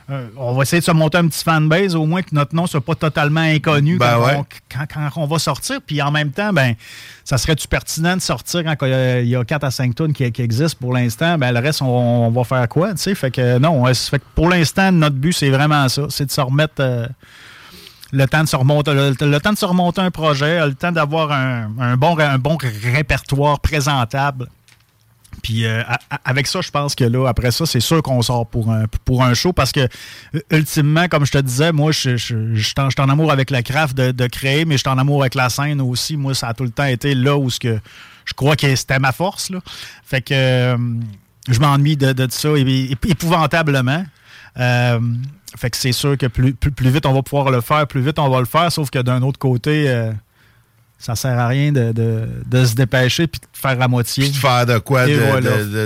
un- 0.10 0.28
on 0.38 0.54
va 0.54 0.64
essayer 0.64 0.80
de 0.80 0.86
se 0.86 0.92
monter 0.92 1.18
un 1.18 1.28
petit 1.28 1.44
fanbase, 1.44 1.96
au 1.96 2.06
moins 2.06 2.22
que 2.22 2.34
notre 2.34 2.56
nom 2.56 2.68
soit 2.68 2.82
pas 2.82 2.96
totalement 2.96 3.42
inconnu 3.42 3.98
Ben 3.98 4.14
quand, 4.14 4.26
ouais. 4.26 4.36
on, 4.38 4.46
quand- 4.72 4.86
quand 5.12 5.22
on 5.22 5.26
va 5.28 5.40
sortir. 5.40 5.80
Puis 5.86 6.02
en 6.02 6.12
même 6.12 6.32
temps, 6.32 6.54
ben, 6.54 6.76
ça 7.24 7.38
serait-tu 7.38 7.68
pertinent 7.68 8.16
de 8.16 8.22
sortir 8.22 8.64
quand 8.64 8.86
il 8.86 8.90
y 8.90 8.94
a, 8.94 9.22
il 9.22 9.28
y 9.30 9.36
a 9.36 9.44
4 9.44 9.64
à 9.64 9.72
5 9.72 9.96
tonnes 9.96 10.14
qui, 10.14 10.32
qui 10.32 10.42
existent 10.42 10.78
pour 10.80 10.94
l'instant? 10.94 11.38
Ben, 11.38 11.52
le 11.52 11.60
reste, 11.60 11.82
on, 11.82 11.88
on 11.88 12.32
va 12.32 12.44
faire 12.44 12.68
quoi? 12.70 12.96
Fait 12.96 13.32
que 13.32 13.58
non, 13.58 13.86
fait 13.94 14.20
que 14.20 14.26
pour 14.36 14.50
l'instant, 14.50 14.92
notre 14.92 15.16
but, 15.16 15.34
c'est 15.34 15.50
vraiment 15.50 15.88
ça. 15.90 16.04
C'est 16.10 16.26
de 16.26 16.32
se 16.32 16.42
remettre. 16.42 16.74
euh, 16.80 17.08
le 18.12 18.28
temps 18.28 18.44
de 18.44 18.48
se 18.48 18.56
remonter, 18.56 18.94
le, 18.94 19.14
le 19.20 19.40
temps 19.40 19.52
de 19.52 19.58
se 19.58 19.66
remonter 19.66 20.00
un 20.00 20.12
projet, 20.12 20.66
le 20.66 20.76
temps 20.76 20.92
d'avoir 20.92 21.32
un, 21.34 21.70
un 21.80 21.98
bon, 21.98 22.18
un 22.18 22.38
bon 22.38 22.56
répertoire 22.94 23.60
présentable. 23.60 24.48
Puis 25.42 25.66
euh, 25.66 25.84
avec 26.24 26.48
ça, 26.48 26.62
je 26.62 26.72
pense 26.72 26.96
que 26.96 27.04
là, 27.04 27.28
après 27.28 27.52
ça, 27.52 27.66
c'est 27.66 27.80
sûr 27.80 28.02
qu'on 28.02 28.22
sort 28.22 28.48
pour 28.48 28.72
un, 28.72 28.86
pour 29.06 29.24
un 29.24 29.34
show 29.34 29.54
parce 29.54 29.72
que, 29.72 29.82
euh, 29.82 30.40
ultimement, 30.52 31.08
comme 31.08 31.26
je 31.26 31.32
te 31.32 31.38
disais, 31.38 31.72
moi, 31.72 31.92
je, 31.92 32.18
je, 32.18 32.56
je 32.56 32.64
suis 32.64 32.74
en, 32.80 33.10
amour 33.10 33.32
avec 33.32 33.52
le 33.52 33.62
craft 33.62 33.96
de, 33.96 34.12
de 34.12 34.28
créer, 34.28 34.66
mais 34.66 34.76
je 34.76 34.80
suis 34.80 34.90
en 34.90 34.98
amour 34.98 35.22
avec 35.22 35.36
la 35.36 35.50
scène 35.50 35.82
aussi. 35.82 36.18
Moi, 36.18 36.34
ça 36.34 36.50
a 36.50 36.54
tout 36.54 36.64
le 36.64 36.72
temps 36.72 36.86
été 36.86 37.16
là 37.16 37.38
où 37.38 37.50
ce 37.50 37.60
que 37.60 37.80
je 38.26 38.34
crois 38.34 38.56
que 38.56 38.76
c'était 38.76 39.00
ma 39.00 39.12
force. 39.12 39.52
Fait 40.04 40.22
que 40.22 40.34
euh, 40.34 40.78
je 41.48 41.60
m'ennuie 41.60 41.98
de, 41.98 42.14
de 42.14 42.28
ça 42.32 42.50
épouvantablement. 42.58 44.06
Fait 44.56 45.70
que 45.70 45.78
c'est 45.78 45.92
sûr 45.94 46.18
que 46.18 46.26
plus, 46.26 46.54
plus, 46.54 46.72
plus 46.72 46.90
vite 46.90 47.06
on 47.06 47.14
va 47.14 47.22
pouvoir 47.22 47.50
le 47.50 47.62
faire, 47.62 47.88
plus 47.88 48.02
vite 48.02 48.20
on 48.20 48.30
va 48.30 48.40
le 48.40 48.46
faire, 48.46 48.72
sauf 48.72 48.90
que 48.90 49.00
d'un 49.00 49.22
autre 49.22 49.40
côté, 49.40 50.12
ça 50.98 51.16
sert 51.16 51.38
à 51.38 51.48
rien 51.48 51.72
de, 51.72 51.92
de- 51.92 52.28
de 52.48 52.66
se 52.66 52.74
dépêcher 52.74 53.28
puis 53.28 53.40
de 53.42 53.46
faire 53.58 53.80
à 53.82 53.88
moitié. 53.88 54.24
Puis 54.24 54.32
de 54.34 54.38
faire 54.38 54.66
de 54.66 54.78
quoi 54.80 55.06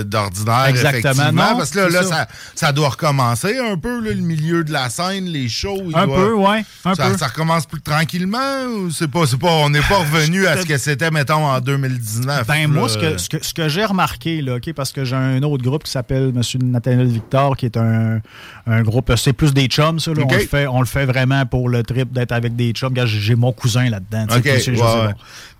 d'ordinaire, 0.04 0.66
Exactement. 0.68 1.32
Non, 1.32 1.56
parce 1.58 1.70
que 1.70 1.78
là, 1.80 1.88
là 1.88 2.02
ça. 2.02 2.08
ça. 2.08 2.28
Ça, 2.54 2.72
doit 2.72 2.90
recommencer 2.90 3.58
un 3.58 3.76
peu, 3.76 4.00
là, 4.00 4.10
le 4.12 4.20
milieu 4.22 4.64
de 4.64 4.72
la 4.72 4.88
scène, 4.88 5.24
les 5.26 5.48
shows. 5.48 5.82
Un 5.94 6.06
doit- 6.06 6.16
peu, 6.16 6.34
ouais, 6.34 6.64
un 6.84 6.94
ça, 6.94 7.16
ça 7.18 7.26
recommence 7.26 7.66
plus 7.66 7.80
tranquillement 7.80 8.64
ou 8.76 8.90
c'est 8.90 9.08
pas, 9.10 9.24
pas, 9.40 9.48
on 9.50 9.70
n'est 9.70 9.80
pas 9.80 9.98
revenu 9.98 10.46
à 10.46 10.56
ce 10.56 10.66
que 10.66 10.78
c'était, 10.78 11.10
mettons, 11.10 11.44
en 11.46 11.60
2019. 11.60 12.46
Ben, 12.46 12.68
moi, 12.68 12.88
ce 12.88 12.98
que, 12.98 13.18
ce 13.18 13.28
que, 13.28 13.44
ce 13.44 13.52
que 13.52 13.68
j'ai 13.68 13.84
remarqué, 13.84 14.40
là, 14.42 14.56
OK, 14.56 14.72
parce 14.74 14.92
que 14.92 15.04
j'ai 15.04 15.16
un 15.16 15.42
autre 15.42 15.62
groupe 15.64 15.84
qui 15.84 15.90
s'appelle 15.90 16.32
M. 16.34 16.42
Nathaniel 16.70 17.08
Victor, 17.08 17.56
qui 17.56 17.66
est 17.66 17.76
un, 17.76 18.20
un 18.66 18.82
groupe, 18.82 19.12
c'est 19.16 19.32
plus 19.32 19.52
des 19.52 19.66
chums, 19.66 19.98
ça. 20.00 20.12
là. 20.12 20.22
On, 20.24 20.32
le 20.32 20.38
fait, 20.40 20.66
on 20.66 20.80
le 20.80 20.86
fait 20.86 21.04
vraiment 21.04 21.44
pour 21.46 21.68
le 21.68 21.82
trip 21.82 22.12
d'être 22.12 22.32
avec 22.32 22.54
des 22.56 22.70
chums. 22.72 22.94
J'ai 23.06 23.34
mon 23.34 23.52
cousin 23.52 23.90
là-dedans. 23.90 24.26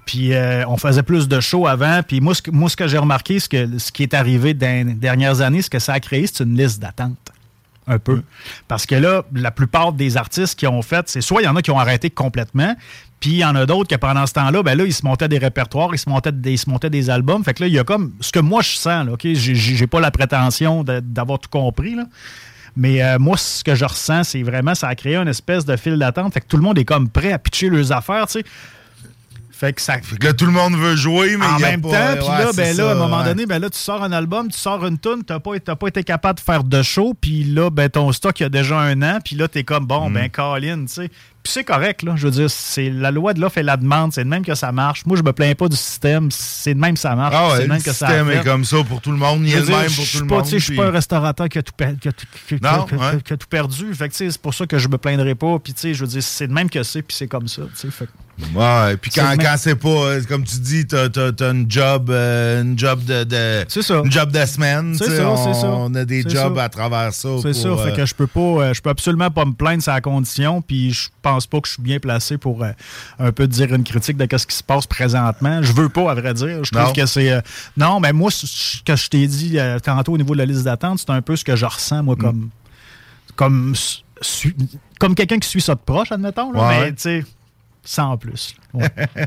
Puis 0.06 0.30
ouais, 0.30 0.36
euh, 0.36 0.64
on 0.66 0.76
faisait 0.76 1.02
plus 1.02 1.28
de 1.28 1.40
shows 1.40 1.66
avant. 1.66 2.02
Puis 2.02 2.20
moi, 2.20 2.34
ce 2.34 2.42
que, 2.42 2.50
moi, 2.50 2.68
ce 2.68 2.76
que 2.76 2.88
j'ai 2.88 2.98
remarqué, 2.98 3.38
ce, 3.38 3.48
que, 3.48 3.78
ce 3.78 3.92
qui 3.92 4.02
est 4.02 4.14
arrivé 4.14 4.54
dans 4.54 4.88
les 4.88 4.94
dernières 4.94 5.40
années, 5.40 5.62
ce 5.62 5.70
que 5.70 5.78
ça 5.78 5.92
a 5.92 6.00
créé, 6.00 6.26
c'est 6.26 6.42
une 6.44 6.56
liste 6.56 6.80
d'attente. 6.80 7.16
Un 7.86 7.98
peu. 7.98 8.22
Parce 8.68 8.86
que 8.86 8.94
là, 8.94 9.24
la 9.34 9.50
plupart 9.50 9.92
des 9.92 10.16
artistes 10.16 10.58
qui 10.58 10.66
ont 10.66 10.82
fait, 10.82 11.08
c'est 11.08 11.20
soit 11.20 11.42
il 11.42 11.46
y 11.46 11.48
en 11.48 11.56
a 11.56 11.62
qui 11.62 11.70
ont 11.70 11.78
arrêté 11.78 12.08
complètement, 12.10 12.76
puis 13.18 13.30
il 13.30 13.36
y 13.38 13.44
en 13.44 13.54
a 13.54 13.66
d'autres 13.66 13.88
qui, 13.88 13.98
pendant 13.98 14.26
ce 14.26 14.32
temps-là, 14.34 14.62
ben 14.62 14.76
là, 14.76 14.84
ils 14.84 14.94
se 14.94 15.04
montaient 15.04 15.28
des 15.28 15.38
répertoires, 15.38 15.90
ils 15.92 15.98
se 15.98 16.08
montaient 16.08 16.32
des, 16.32 16.52
ils 16.52 16.58
se 16.58 16.70
montaient 16.70 16.90
des 16.90 17.10
albums. 17.10 17.42
Fait 17.44 17.52
que 17.54 17.62
là, 17.62 17.68
il 17.68 17.74
y 17.74 17.78
a 17.78 17.84
comme. 17.84 18.12
Ce 18.20 18.32
que 18.32 18.38
moi, 18.38 18.62
je 18.62 18.76
sens, 18.76 19.06
là, 19.06 19.12
OK? 19.12 19.26
J'ai- 19.32 19.86
pas 19.86 20.00
la 20.00 20.10
prétention 20.10 20.84
d'avoir 20.84 21.38
tout 21.38 21.50
compris, 21.50 21.94
là. 21.94 22.04
Mais 22.76 23.02
euh, 23.02 23.18
moi, 23.18 23.36
ce 23.36 23.64
que 23.64 23.74
je 23.74 23.84
ressens, 23.84 24.24
c'est 24.24 24.42
vraiment, 24.42 24.74
ça 24.76 24.88
a 24.88 24.94
créé 24.94 25.16
une 25.16 25.28
espèce 25.28 25.64
de 25.64 25.76
file 25.76 25.98
d'attente. 25.98 26.32
Fait 26.32 26.40
que 26.40 26.46
tout 26.46 26.56
le 26.56 26.62
monde 26.62 26.78
est 26.78 26.84
comme 26.84 27.08
prêt 27.08 27.32
à 27.32 27.38
pitcher 27.38 27.68
leurs 27.68 27.92
affaires, 27.92 28.26
tu 28.26 28.40
sais. 28.40 28.44
Fait 29.60 29.74
que 29.74 29.82
ça. 29.82 30.00
Fait 30.00 30.16
que 30.16 30.26
là, 30.26 30.32
tout 30.32 30.46
le 30.46 30.52
monde 30.52 30.74
veut 30.74 30.96
jouer, 30.96 31.36
mais 31.36 31.44
en 31.44 31.56
il 31.58 31.60
y 31.60 31.64
a 31.64 31.70
même 31.72 31.82
pas- 31.82 31.88
temps, 31.90 32.16
puis 32.18 32.28
ouais, 32.30 32.44
là, 32.44 32.50
ben 32.56 32.68
là, 32.68 32.82
ça, 32.82 32.88
à 32.88 32.92
un 32.92 32.94
moment 32.94 33.18
ouais. 33.18 33.24
donné, 33.24 33.44
ben 33.44 33.58
là, 33.58 33.68
tu 33.68 33.76
sors 33.78 34.02
un 34.02 34.10
album, 34.12 34.48
tu 34.50 34.58
sors 34.58 34.86
une 34.86 34.98
tune, 34.98 35.22
t'as 35.26 35.38
pas, 35.38 35.50
pas 35.76 35.86
été 35.88 36.02
capable 36.02 36.38
de 36.38 36.44
faire 36.44 36.64
de 36.64 36.82
show, 36.82 37.12
puis 37.20 37.44
là, 37.44 37.68
ben 37.68 37.90
ton 37.90 38.10
stock 38.10 38.40
il 38.40 38.44
y 38.44 38.46
a 38.46 38.48
déjà 38.48 38.78
un 38.80 39.02
an, 39.02 39.18
puis 39.22 39.36
là, 39.36 39.48
t'es 39.48 39.62
comme 39.62 39.84
bon, 39.84 40.08
Mm. 40.08 40.14
ben 40.14 40.30
Colin, 40.30 40.80
tu 40.86 40.94
sais. 40.94 41.10
Puis 41.42 41.52
c'est 41.54 41.64
correct, 41.64 42.02
là. 42.02 42.12
Je 42.16 42.26
veux 42.26 42.30
dire, 42.32 42.50
c'est 42.50 42.90
la 42.90 43.10
loi 43.10 43.32
de 43.32 43.40
l'offre 43.40 43.56
et 43.58 43.62
la 43.62 43.76
demande, 43.78 44.12
c'est 44.12 44.24
de 44.24 44.28
même 44.28 44.44
que 44.44 44.54
ça 44.54 44.72
marche. 44.72 45.06
Moi, 45.06 45.16
je 45.16 45.22
me 45.22 45.32
plains 45.32 45.54
pas 45.54 45.68
du 45.68 45.76
système, 45.76 46.30
c'est 46.30 46.74
de 46.74 46.78
même 46.78 46.94
que 46.94 47.00
ça 47.00 47.14
marche. 47.16 47.34
Ah 47.36 47.52
c'est 47.56 47.62
de 47.62 47.68
même 47.68 47.78
le 47.78 47.82
que 47.82 47.92
ça 47.92 48.06
système 48.08 48.30
est 48.30 48.44
comme 48.44 48.64
ça 48.64 48.76
pour 48.86 49.00
tout 49.00 49.10
le 49.10 49.16
monde. 49.16 49.40
Il 49.46 49.52
est 49.54 49.60
le 49.60 49.66
même 49.66 49.90
pour 49.90 50.04
tout 50.06 50.18
le 50.20 50.26
pas, 50.26 50.34
monde. 50.36 50.44
Je 50.50 50.58
suis 50.58 50.72
puis- 50.72 50.76
pas 50.76 50.86
un 50.86 50.90
restaurateur 50.90 51.48
qui 51.48 51.58
a 51.58 51.62
tout, 51.62 51.72
per- 51.76 51.94
qui 52.00 52.08
a 52.08 52.12
tout- 52.12 52.26
qui- 52.46 52.54
Non, 52.62 52.86
a 52.86 53.36
tout 53.36 53.46
perdu. 53.48 53.94
Fait 53.94 54.08
que, 54.10 54.14
c'est 54.14 54.36
pour 54.38 54.52
ça 54.52 54.66
que 54.66 54.78
je 54.78 54.88
me 54.88 54.98
plaindrai 54.98 55.34
pas. 55.34 55.58
Puis, 55.58 55.72
tu 55.72 55.80
sais, 55.80 55.94
je 55.94 56.04
veux 56.04 56.10
dire, 56.10 56.22
c'est 56.22 56.46
de 56.48 56.52
même 56.52 56.68
que 56.68 56.82
c'est, 56.82 57.00
puis 57.02 57.16
c'est 57.16 57.28
comme 57.28 57.48
ça. 57.48 57.62
Fait 57.74 58.06
Ouais, 58.54 58.96
puis 58.96 59.10
quand, 59.14 59.34
quand 59.38 59.54
c'est 59.58 59.74
pas, 59.74 59.88
euh, 59.88 60.22
comme 60.26 60.44
tu 60.44 60.58
dis, 60.60 60.86
t'as, 60.86 61.08
une 61.52 61.70
job, 61.70 62.08
euh, 62.10 62.62
une 62.62 62.78
job 62.78 63.04
de, 63.04 63.24
de 63.24 63.64
ça. 63.68 63.98
une 64.02 64.10
job 64.10 64.30
de 64.32 64.46
semaine, 64.46 64.94
C'est 64.96 65.16
ça, 65.16 65.28
on, 65.28 65.36
c'est 65.52 65.60
ça. 65.60 65.66
on 65.68 65.94
a 65.94 66.04
des 66.06 66.22
jobs 66.22 66.56
ça. 66.56 66.64
à 66.64 66.68
travers 66.70 67.12
ça. 67.12 67.28
C'est 67.42 67.52
ça, 67.52 67.76
fait 67.76 67.90
euh, 67.90 67.96
que 67.96 68.06
je 68.06 68.14
peux 68.14 68.26
pas, 68.26 68.72
je 68.72 68.80
peux 68.80 68.88
absolument 68.90 69.30
pas 69.30 69.44
me 69.44 69.52
plaindre 69.52 69.82
la 69.86 70.00
condition, 70.00 70.62
puis 70.62 70.92
je 70.92 71.08
pense 71.20 71.39
pas 71.46 71.60
que 71.60 71.68
je 71.68 71.74
suis 71.74 71.82
bien 71.82 71.98
placé 71.98 72.38
pour 72.38 72.62
euh, 72.62 72.70
un 73.18 73.32
peu 73.32 73.46
dire 73.46 73.74
une 73.74 73.84
critique 73.84 74.16
de 74.16 74.38
ce 74.38 74.46
qui 74.46 74.56
se 74.56 74.62
passe 74.62 74.86
présentement. 74.86 75.62
Je 75.62 75.72
veux 75.72 75.88
pas, 75.88 76.10
à 76.10 76.14
vrai 76.14 76.34
dire. 76.34 76.64
Je 76.64 76.70
trouve 76.70 76.86
Non. 76.86 76.92
que 76.92 77.06
c'est 77.06 77.30
euh, 77.30 77.40
non, 77.76 78.00
mais 78.00 78.12
moi, 78.12 78.30
ce 78.30 78.82
que 78.82 78.96
je 78.96 79.08
t'ai 79.08 79.26
dit 79.26 79.58
euh, 79.58 79.78
tantôt 79.78 80.12
au 80.12 80.18
niveau 80.18 80.34
de 80.34 80.38
la 80.38 80.46
liste 80.46 80.64
d'attente, 80.64 80.98
c'est 81.00 81.10
un 81.10 81.22
peu 81.22 81.36
ce 81.36 81.44
que 81.44 81.56
je 81.56 81.66
ressens 81.66 82.02
Mm. 82.02 82.04
moi 82.04 82.16
comme 82.16 82.50
comme 83.36 83.74
su- 84.20 84.54
comme 84.98 85.14
quelqu'un 85.14 85.38
qui 85.38 85.48
suit 85.48 85.60
ça 85.62 85.74
de 85.74 85.80
proche, 85.84 86.12
admettons. 86.12 86.52
là, 86.52 86.60
Ouais. 86.68 86.80
Mais 86.80 86.92
tu 86.92 87.02
sais, 87.02 87.24
sans 87.82 88.16
plus. 88.18 88.54
là. 88.74 88.80
Ouais. 88.80 89.26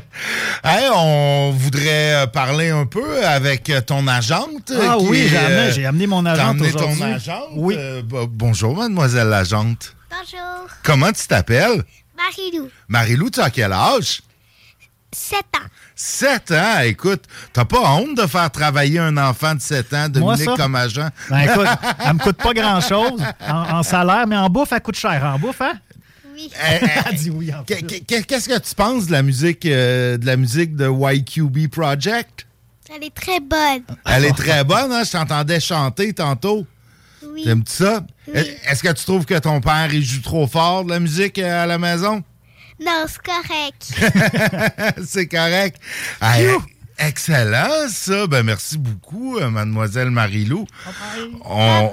Hey, 0.64 0.88
on 0.94 1.50
voudrait 1.50 2.26
parler 2.32 2.70
un 2.70 2.86
peu 2.86 3.24
avec 3.26 3.70
ton 3.86 4.06
agente. 4.06 4.72
Ah 4.72 4.96
qui 4.98 5.06
oui, 5.06 5.26
j'ai 5.28 5.36
euh, 5.36 5.46
amené, 5.46 5.72
j'ai 5.72 5.86
amené 5.86 6.06
mon 6.06 6.22
T'as 6.22 6.32
agente 6.32 6.50
amené 6.50 6.68
aujourd'hui. 6.74 6.98
ton 7.00 7.04
agente? 7.04 7.42
Oui. 7.56 7.74
Euh, 7.76 8.02
bonjour, 8.28 8.76
mademoiselle 8.76 9.28
l'agente. 9.28 9.94
Bonjour. 10.10 10.68
Comment 10.84 11.12
tu 11.12 11.26
t'appelles? 11.26 11.82
Marilou. 12.16 12.70
Marilou, 12.88 13.30
tu 13.30 13.40
as 13.40 13.50
quel 13.50 13.72
âge? 13.72 14.22
7 15.12 15.38
ans. 15.56 15.66
7 15.94 16.50
ans, 16.50 16.80
écoute, 16.80 17.22
t'as 17.52 17.64
pas 17.64 17.80
honte 17.92 18.16
de 18.16 18.26
faire 18.26 18.50
travailler 18.50 18.98
un 18.98 19.16
enfant 19.16 19.54
de 19.54 19.60
7 19.60 19.92
ans, 19.94 19.96
Moi, 19.96 20.08
Dominique, 20.08 20.44
ça? 20.44 20.56
comme 20.56 20.74
agent? 20.74 21.08
Ben 21.30 21.40
écoute, 21.40 21.68
elle 22.04 22.14
me 22.14 22.18
coûte 22.18 22.36
pas 22.36 22.52
grand-chose 22.52 23.22
en, 23.46 23.76
en 23.78 23.82
salaire, 23.84 24.26
mais 24.26 24.36
en 24.36 24.48
bouffe, 24.50 24.72
elle 24.72 24.80
coûte 24.80 24.96
cher. 24.96 25.22
En 25.24 25.38
bouffe, 25.38 25.60
hein? 25.60 25.74
Oui. 26.34 26.50
Elle 27.06 27.14
dit 27.14 27.30
oui 27.30 27.52
Qu'est-ce 27.64 28.48
que 28.48 28.58
tu 28.58 28.74
penses 28.74 29.06
de 29.06 29.12
la 29.12 29.22
musique, 29.22 29.64
euh, 29.66 30.16
de 30.18 30.26
la 30.26 30.36
musique 30.36 30.74
de 30.74 30.88
YQB 30.90 31.68
Project? 31.70 32.48
Elle 32.92 33.04
est 33.04 33.14
très 33.14 33.38
bonne. 33.38 33.84
Elle 34.04 34.24
est 34.24 34.36
très 34.36 34.64
bonne, 34.64 34.90
hein? 34.90 35.04
Je 35.04 35.12
t'entendais 35.12 35.60
chanter 35.60 36.12
tantôt. 36.12 36.66
Oui. 37.32 37.44
T'aimes-tu 37.44 37.72
ça? 37.72 38.04
Oui. 38.28 38.40
Est-ce 38.68 38.82
que 38.82 38.92
tu 38.92 39.04
trouves 39.04 39.24
que 39.24 39.38
ton 39.38 39.60
père, 39.60 39.92
il 39.92 40.04
joue 40.04 40.22
trop 40.22 40.46
fort 40.46 40.84
de 40.84 40.90
la 40.90 41.00
musique 41.00 41.38
euh, 41.38 41.62
à 41.64 41.66
la 41.66 41.78
maison? 41.78 42.22
Non, 42.80 43.04
c'est 43.06 43.22
correct. 43.22 44.96
C'est 45.06 45.28
correct. 45.28 45.80
Hey, 46.20 46.48
excellent, 46.98 47.88
ça. 47.88 48.26
Ben, 48.26 48.42
merci 48.42 48.78
beaucoup, 48.78 49.38
euh, 49.38 49.50
mademoiselle 49.50 50.10
Marilou. 50.10 50.66
On... 51.44 51.90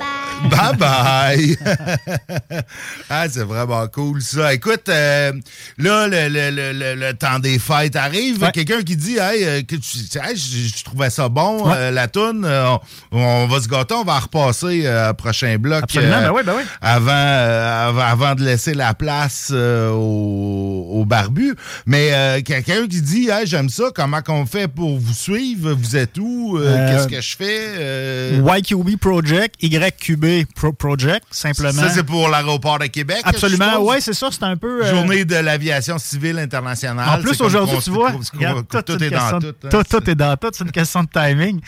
Bye 0.49 0.75
bye. 0.75 1.57
ah, 3.11 3.25
c'est 3.29 3.43
vraiment 3.43 3.85
cool, 3.87 4.21
ça. 4.23 4.53
Écoute, 4.53 4.89
euh, 4.89 5.31
là, 5.77 6.07
le, 6.07 6.29
le- 6.29 6.49
le- 6.49 6.73
le- 6.73 6.95
le 6.95 7.13
temps 7.13 7.37
des 7.37 7.59
fêtes 7.59 7.95
arrive. 7.95 8.49
Quelqu'un 8.51 8.81
qui 8.81 8.95
dit, 8.95 9.17
hey, 9.19 9.43
euh, 9.43 9.61
que 9.61 9.75
tu- 9.75 9.99
hey, 10.17 10.35
je, 10.35 10.75
je 10.77 10.83
trouvais 10.83 11.11
ça 11.11 11.29
bon, 11.29 11.67
Ouais. 11.69 11.73
euh, 11.77 11.91
la 11.91 12.07
toune. 12.07 12.43
on, 12.45 12.79
on 13.11 13.47
va 13.47 13.61
se 13.61 13.67
gâter, 13.67 13.93
on 13.93 14.03
va 14.03 14.17
repasser 14.19 14.81
euh, 14.85 15.11
au 15.11 15.13
prochain 15.13 15.57
bloc. 15.59 15.83
Absolument, 15.83 16.21
ben 16.21 16.31
oui, 16.33 16.41
ben 16.43 16.53
oui. 16.57 16.63
Avant, 16.81 17.11
euh, 17.11 17.89
avant, 17.89 18.01
avant 18.01 18.35
de 18.35 18.43
laisser 18.43 18.73
la 18.73 18.95
place 18.95 19.49
euh, 19.51 19.91
au, 19.91 20.87
au 20.91 21.05
barbu. 21.05 21.55
Mais 21.85 22.09
euh, 22.13 22.41
quelqu'un 22.41 22.87
qui 22.87 23.01
dit, 23.03 23.29
hey, 23.29 23.45
j'aime 23.45 23.69
ça, 23.69 23.85
comment 23.93 24.21
qu'on 24.23 24.47
fait 24.47 24.67
pour 24.67 24.90
vous 24.97 25.13
suivre? 25.13 25.73
Vous 25.73 25.95
êtes 25.95 26.17
où? 26.17 26.57
Euh, 26.57 26.65
Euh, 26.65 26.91
Qu'est-ce 26.91 27.07
que 27.07 27.21
je 27.21 27.35
fais? 27.35 27.65
Euh, 27.77 28.57
YQB 28.57 28.97
Project, 28.97 29.55
YQB 29.61 30.45
Pro- 30.55 30.73
Project, 30.73 31.25
simplement. 31.31 31.71
Ça, 31.81 31.89
c'est 31.89 32.03
pour 32.03 32.27
l'aéroport 32.29 32.79
de 32.79 32.85
Québec. 32.87 33.21
Absolument, 33.23 33.79
oui, 33.81 33.97
c'est 33.99 34.13
ça, 34.13 34.29
c'est 34.31 34.43
un 34.43 34.57
peu... 34.57 34.85
Journée 34.87 35.25
de 35.25 35.35
l'aviation 35.35 35.97
civile 35.97 36.39
internationale. 36.39 37.19
En 37.19 37.21
plus, 37.21 37.39
aujourd'hui, 37.41 37.77
tu 37.83 37.89
vois, 37.91 38.11
tout, 38.11 39.03
est 39.03 39.09
dans 39.09 39.39
tout. 39.39 39.47
hein. 39.63 39.69
tout, 39.69 39.83
tout 39.83 40.09
est 40.09 40.15
dans 40.15 40.35
tout, 40.37 40.49
c'est 40.53 40.63
une 40.63 40.71
question 40.71 41.03
de 41.03 41.09
timing. 41.13 41.59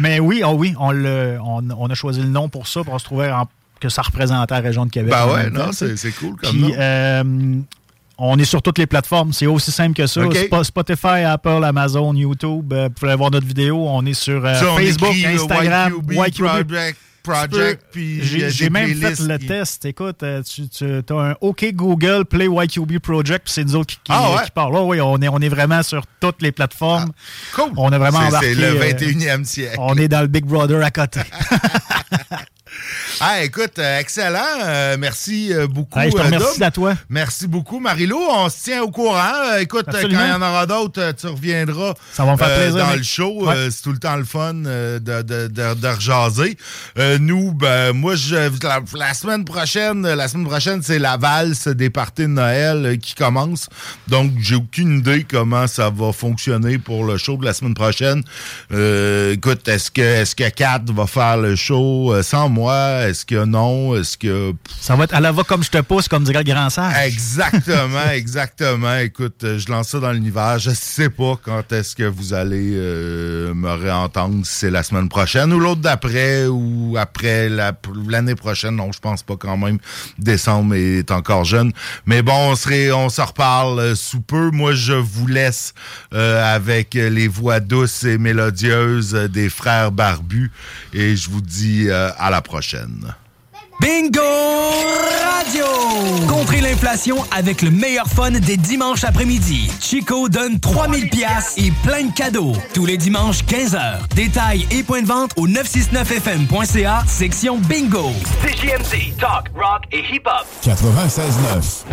Mais 0.00 0.20
oui, 0.20 0.42
oh 0.44 0.52
oui, 0.56 0.74
on, 0.78 0.90
on, 1.78 1.90
a 1.90 1.94
choisi 1.94 2.20
le 2.20 2.28
nom 2.28 2.48
pour 2.48 2.66
ça, 2.66 2.82
pour 2.84 2.98
se 3.00 3.04
trouver 3.04 3.30
en- 3.30 3.48
que 3.80 3.88
ça 3.88 4.02
représentait 4.02 4.54
la 4.54 4.60
région 4.60 4.86
de 4.86 4.90
Québec. 4.90 5.10
Ben 5.12 5.24
en 5.24 5.34
ouais, 5.34 5.50
non, 5.50 5.70
c'est 5.72 5.94
cool 6.12 6.36
comme 6.36 6.50
Puis, 6.50 6.74
euh, 6.78 7.22
on 8.18 8.38
est 8.38 8.44
sur 8.44 8.62
toutes 8.62 8.78
les 8.78 8.86
plateformes. 8.86 9.32
C'est 9.32 9.46
aussi 9.46 9.70
simple 9.72 9.94
que 9.94 10.06
ça. 10.06 10.22
Spotify, 10.62 11.22
Apple, 11.26 11.64
Amazon, 11.64 12.14
YouTube. 12.14 12.72
euh, 12.72 12.84
vous 12.88 12.94
pouvez 12.94 13.14
voir 13.16 13.30
notre 13.30 13.46
vidéo. 13.46 13.86
On 13.88 14.04
est 14.06 14.14
sur 14.14 14.44
euh, 14.44 14.54
Facebook, 14.76 15.10
écrit, 15.10 15.26
euh, 15.26 15.34
Instagram, 15.42 15.92
YQB 16.10 16.12
YQB. 16.12 16.44
Project, 16.44 16.98
Project, 17.22 17.82
puis 17.90 18.20
J'ai 18.22 18.68
même 18.68 18.94
fait 18.96 19.18
le 19.20 19.38
qui- 19.38 19.46
test. 19.46 19.84
Écoute, 19.86 20.22
tu, 20.46 20.68
tu 20.68 20.84
as 20.84 21.14
un 21.14 21.34
OK 21.40 21.64
Google 21.72 22.26
Play 22.26 22.46
YQB 22.46 22.98
Project, 22.98 23.44
puis 23.44 23.52
c'est 23.54 23.64
nous 23.64 23.76
autres 23.76 23.94
qui, 23.94 23.96
qui, 24.04 24.12
Ah 24.12 24.32
ouais? 24.36 24.44
qui 24.44 24.50
parlent. 24.50 24.76
Oh 24.76 24.84
oui, 24.88 25.00
on 25.00 25.16
est, 25.22 25.28
on 25.28 25.38
est 25.38 25.48
vraiment 25.48 25.82
sur 25.82 26.04
toutes 26.20 26.42
les 26.42 26.52
plateformes. 26.52 27.12
cool. 27.54 27.70
On 27.78 27.90
a 27.92 27.98
vraiment 27.98 28.18
embarqué. 28.18 28.54
c'est 28.54 28.60
le 28.60 28.78
euh, 28.78 28.92
21e 28.92 29.44
siècle. 29.44 29.76
On 29.78 29.96
est 29.96 30.08
dans 30.08 30.20
le 30.20 30.26
Big 30.26 30.44
Brother 30.44 30.84
à 30.84 30.90
côté. 30.90 31.20
Ah, 33.20 33.42
écoute, 33.42 33.78
euh, 33.78 34.00
excellent. 34.00 34.40
Euh, 34.62 34.96
merci 34.98 35.52
euh, 35.52 35.66
beaucoup. 35.66 35.98
Hey, 35.98 36.10
je 36.10 36.16
te 36.16 36.22
remercie 36.22 36.64
à 36.64 36.70
toi. 36.70 36.94
Merci 37.08 37.46
beaucoup, 37.46 37.78
Marilou. 37.80 38.18
On 38.18 38.48
se 38.48 38.64
tient 38.64 38.82
au 38.82 38.90
courant. 38.90 39.56
Écoute, 39.60 39.86
quand 39.90 39.98
il 40.02 40.12
y 40.12 40.16
en 40.16 40.42
aura 40.42 40.66
d'autres, 40.66 41.12
tu 41.12 41.26
reviendras 41.26 41.94
Ça 42.12 42.24
va 42.24 42.32
me 42.32 42.36
faire 42.36 42.54
plaisir, 42.54 42.86
dans 42.86 42.92
le 42.94 43.02
show. 43.02 43.46
Ouais. 43.46 43.68
C'est 43.70 43.82
tout 43.82 43.92
le 43.92 43.98
temps 43.98 44.16
le 44.16 44.24
fun 44.24 44.54
de, 44.54 44.98
de, 44.98 45.22
de, 45.22 45.48
de 45.48 45.88
rejaser. 45.88 46.56
Nous, 47.20 47.52
ben, 47.52 47.92
moi, 47.92 48.14
je, 48.16 48.34
la, 48.62 48.80
la 48.94 49.14
semaine 49.14 49.44
prochaine, 49.44 50.02
la 50.02 50.28
semaine 50.28 50.46
prochaine, 50.46 50.82
c'est 50.82 50.98
la 50.98 51.16
valse 51.16 51.68
des 51.68 51.90
parties 51.90 52.22
de 52.22 52.28
Noël 52.28 52.98
qui 53.00 53.14
commence. 53.14 53.68
Donc, 54.08 54.32
j'ai 54.40 54.56
aucune 54.56 54.98
idée 54.98 55.24
comment 55.28 55.66
ça 55.66 55.90
va 55.90 56.12
fonctionner 56.12 56.78
pour 56.78 57.04
le 57.04 57.16
show 57.16 57.36
de 57.36 57.44
la 57.44 57.54
semaine 57.54 57.74
prochaine. 57.74 58.22
Euh, 58.72 59.34
écoute, 59.34 59.66
est-ce 59.68 59.90
que, 59.90 60.02
est-ce 60.02 60.34
que 60.34 60.48
Kat 60.48 60.82
va 60.88 61.06
faire 61.06 61.36
le 61.36 61.56
show 61.56 62.14
sans 62.22 62.48
moi? 62.48 63.03
Est-ce 63.08 63.24
que 63.26 63.44
non? 63.44 63.94
Est-ce 63.96 64.16
que... 64.16 64.52
Ça 64.80 64.96
va 64.96 65.04
être 65.04 65.14
à 65.14 65.20
la 65.20 65.32
va 65.32 65.42
comme 65.44 65.62
je 65.62 65.70
te 65.70 65.80
pousse, 65.80 66.08
comme 66.08 66.24
dirait 66.24 66.42
le 66.44 66.52
grand 66.52 66.70
sage. 66.70 66.94
Exactement, 67.06 68.10
exactement. 68.12 68.96
Écoute, 68.98 69.44
euh, 69.44 69.58
je 69.58 69.70
lance 69.70 69.88
ça 69.88 70.00
dans 70.00 70.12
l'univers. 70.12 70.58
Je 70.58 70.70
sais 70.70 71.10
pas 71.10 71.38
quand 71.42 71.72
est-ce 71.72 71.94
que 71.96 72.04
vous 72.04 72.34
allez 72.34 72.72
euh, 72.74 73.54
me 73.54 73.70
réentendre, 73.70 74.44
si 74.46 74.54
c'est 74.54 74.70
la 74.70 74.82
semaine 74.82 75.08
prochaine 75.08 75.52
ou 75.52 75.58
l'autre 75.60 75.80
d'après 75.80 76.46
ou 76.46 76.96
après 76.98 77.48
la- 77.48 77.72
l'année 78.08 78.34
prochaine. 78.34 78.76
Non, 78.76 78.92
je 78.92 78.98
pense 79.00 79.22
pas 79.22 79.36
quand 79.36 79.56
même. 79.56 79.78
Décembre 80.18 80.74
est 80.74 81.10
encore 81.10 81.44
jeune. 81.44 81.72
Mais 82.06 82.22
bon, 82.22 82.50
on, 82.52 82.56
serait, 82.56 82.92
on 82.92 83.08
se 83.08 83.20
reparle 83.20 83.78
euh, 83.80 83.94
sous 83.94 84.20
peu. 84.20 84.50
Moi, 84.50 84.74
je 84.74 84.92
vous 84.94 85.26
laisse 85.26 85.74
euh, 86.12 86.54
avec 86.54 86.94
les 86.94 87.28
voix 87.28 87.60
douces 87.60 88.04
et 88.04 88.18
mélodieuses 88.18 89.12
des 89.14 89.48
frères 89.48 89.92
barbus 89.92 90.50
et 90.92 91.16
je 91.16 91.30
vous 91.30 91.40
dis 91.40 91.86
euh, 91.88 92.10
à 92.18 92.30
la 92.30 92.42
prochaine. 92.42 92.93
Bingo 93.80 94.20
Radio! 94.20 95.66
Contrez 96.28 96.60
l'inflation 96.60 97.16
avec 97.30 97.60
le 97.62 97.70
meilleur 97.70 98.06
fun 98.06 98.30
des 98.30 98.56
dimanches 98.56 99.04
après-midi. 99.04 99.70
Chico 99.80 100.28
donne 100.28 100.60
3000 100.60 101.10
pièces 101.10 101.54
et 101.56 101.72
plein 101.82 102.04
de 102.04 102.12
cadeaux. 102.12 102.52
Tous 102.72 102.86
les 102.86 102.96
dimanches 102.96 103.44
15h. 103.44 104.08
Détails 104.14 104.66
et 104.70 104.82
points 104.82 105.02
de 105.02 105.06
vente 105.06 105.32
au 105.36 105.48
969fm.ca, 105.48 107.02
section 107.06 107.58
Bingo. 107.58 108.12
CJMD, 108.42 109.16
talk, 109.18 109.50
rock 109.54 109.82
et 109.92 110.04
hip-hop. 110.12 110.46
96.9. 110.62 111.84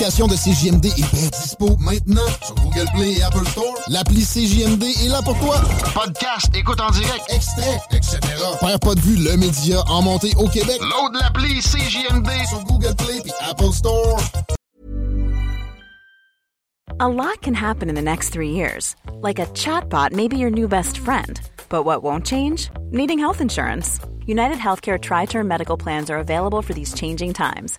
La 0.00 0.06
nouvelle 0.06 0.22
application 0.24 0.26
de 0.28 0.34
CJMD 0.34 0.86
est 0.86 1.12
bien 1.12 1.28
dispo 1.28 1.76
maintenant 1.78 2.26
sur 2.42 2.54
Google 2.54 2.86
Play 2.94 3.18
et 3.18 3.22
Apple 3.22 3.46
Store. 3.48 3.74
L'appli 3.88 4.24
CJMD 4.24 4.82
est 4.82 5.08
là 5.08 5.20
pour 5.20 5.38
toi. 5.38 5.56
Podcast, 5.94 6.48
écoute 6.54 6.80
en 6.80 6.90
direct, 6.90 7.24
extrait, 7.28 7.78
etc. 7.92 8.18
Père 8.60 8.80
pas 8.80 8.94
de 8.94 9.00
vue, 9.00 9.16
le 9.16 9.36
média 9.36 9.82
en 9.88 10.00
montée 10.00 10.32
au 10.38 10.48
Québec. 10.48 10.80
Load 10.80 11.14
l'appli 11.20 11.60
CJMD 11.60 12.30
sur 12.48 12.64
Google 12.64 12.94
Play 12.96 13.18
et 13.26 13.50
Apple 13.50 13.72
Store. 13.72 14.18
A 16.98 17.08
lot 17.08 17.42
can 17.42 17.54
happen 17.54 17.90
in 17.90 17.94
the 17.94 18.02
next 18.02 18.30
three 18.30 18.52
years. 18.52 18.96
Like 19.22 19.38
a 19.38 19.46
chatbot 19.52 20.12
may 20.12 20.28
be 20.28 20.38
your 20.38 20.50
new 20.50 20.68
best 20.68 20.96
friend. 20.96 21.40
But 21.68 21.84
what 21.84 22.02
won't 22.02 22.24
change? 22.24 22.70
Needing 22.90 23.18
health 23.18 23.40
insurance. 23.42 24.00
United 24.26 24.58
Healthcare 24.58 24.98
Tri 24.98 25.26
Term 25.26 25.46
Medical 25.46 25.76
Plans 25.76 26.08
are 26.08 26.18
available 26.18 26.62
for 26.62 26.72
these 26.72 26.94
changing 26.94 27.34
times. 27.34 27.78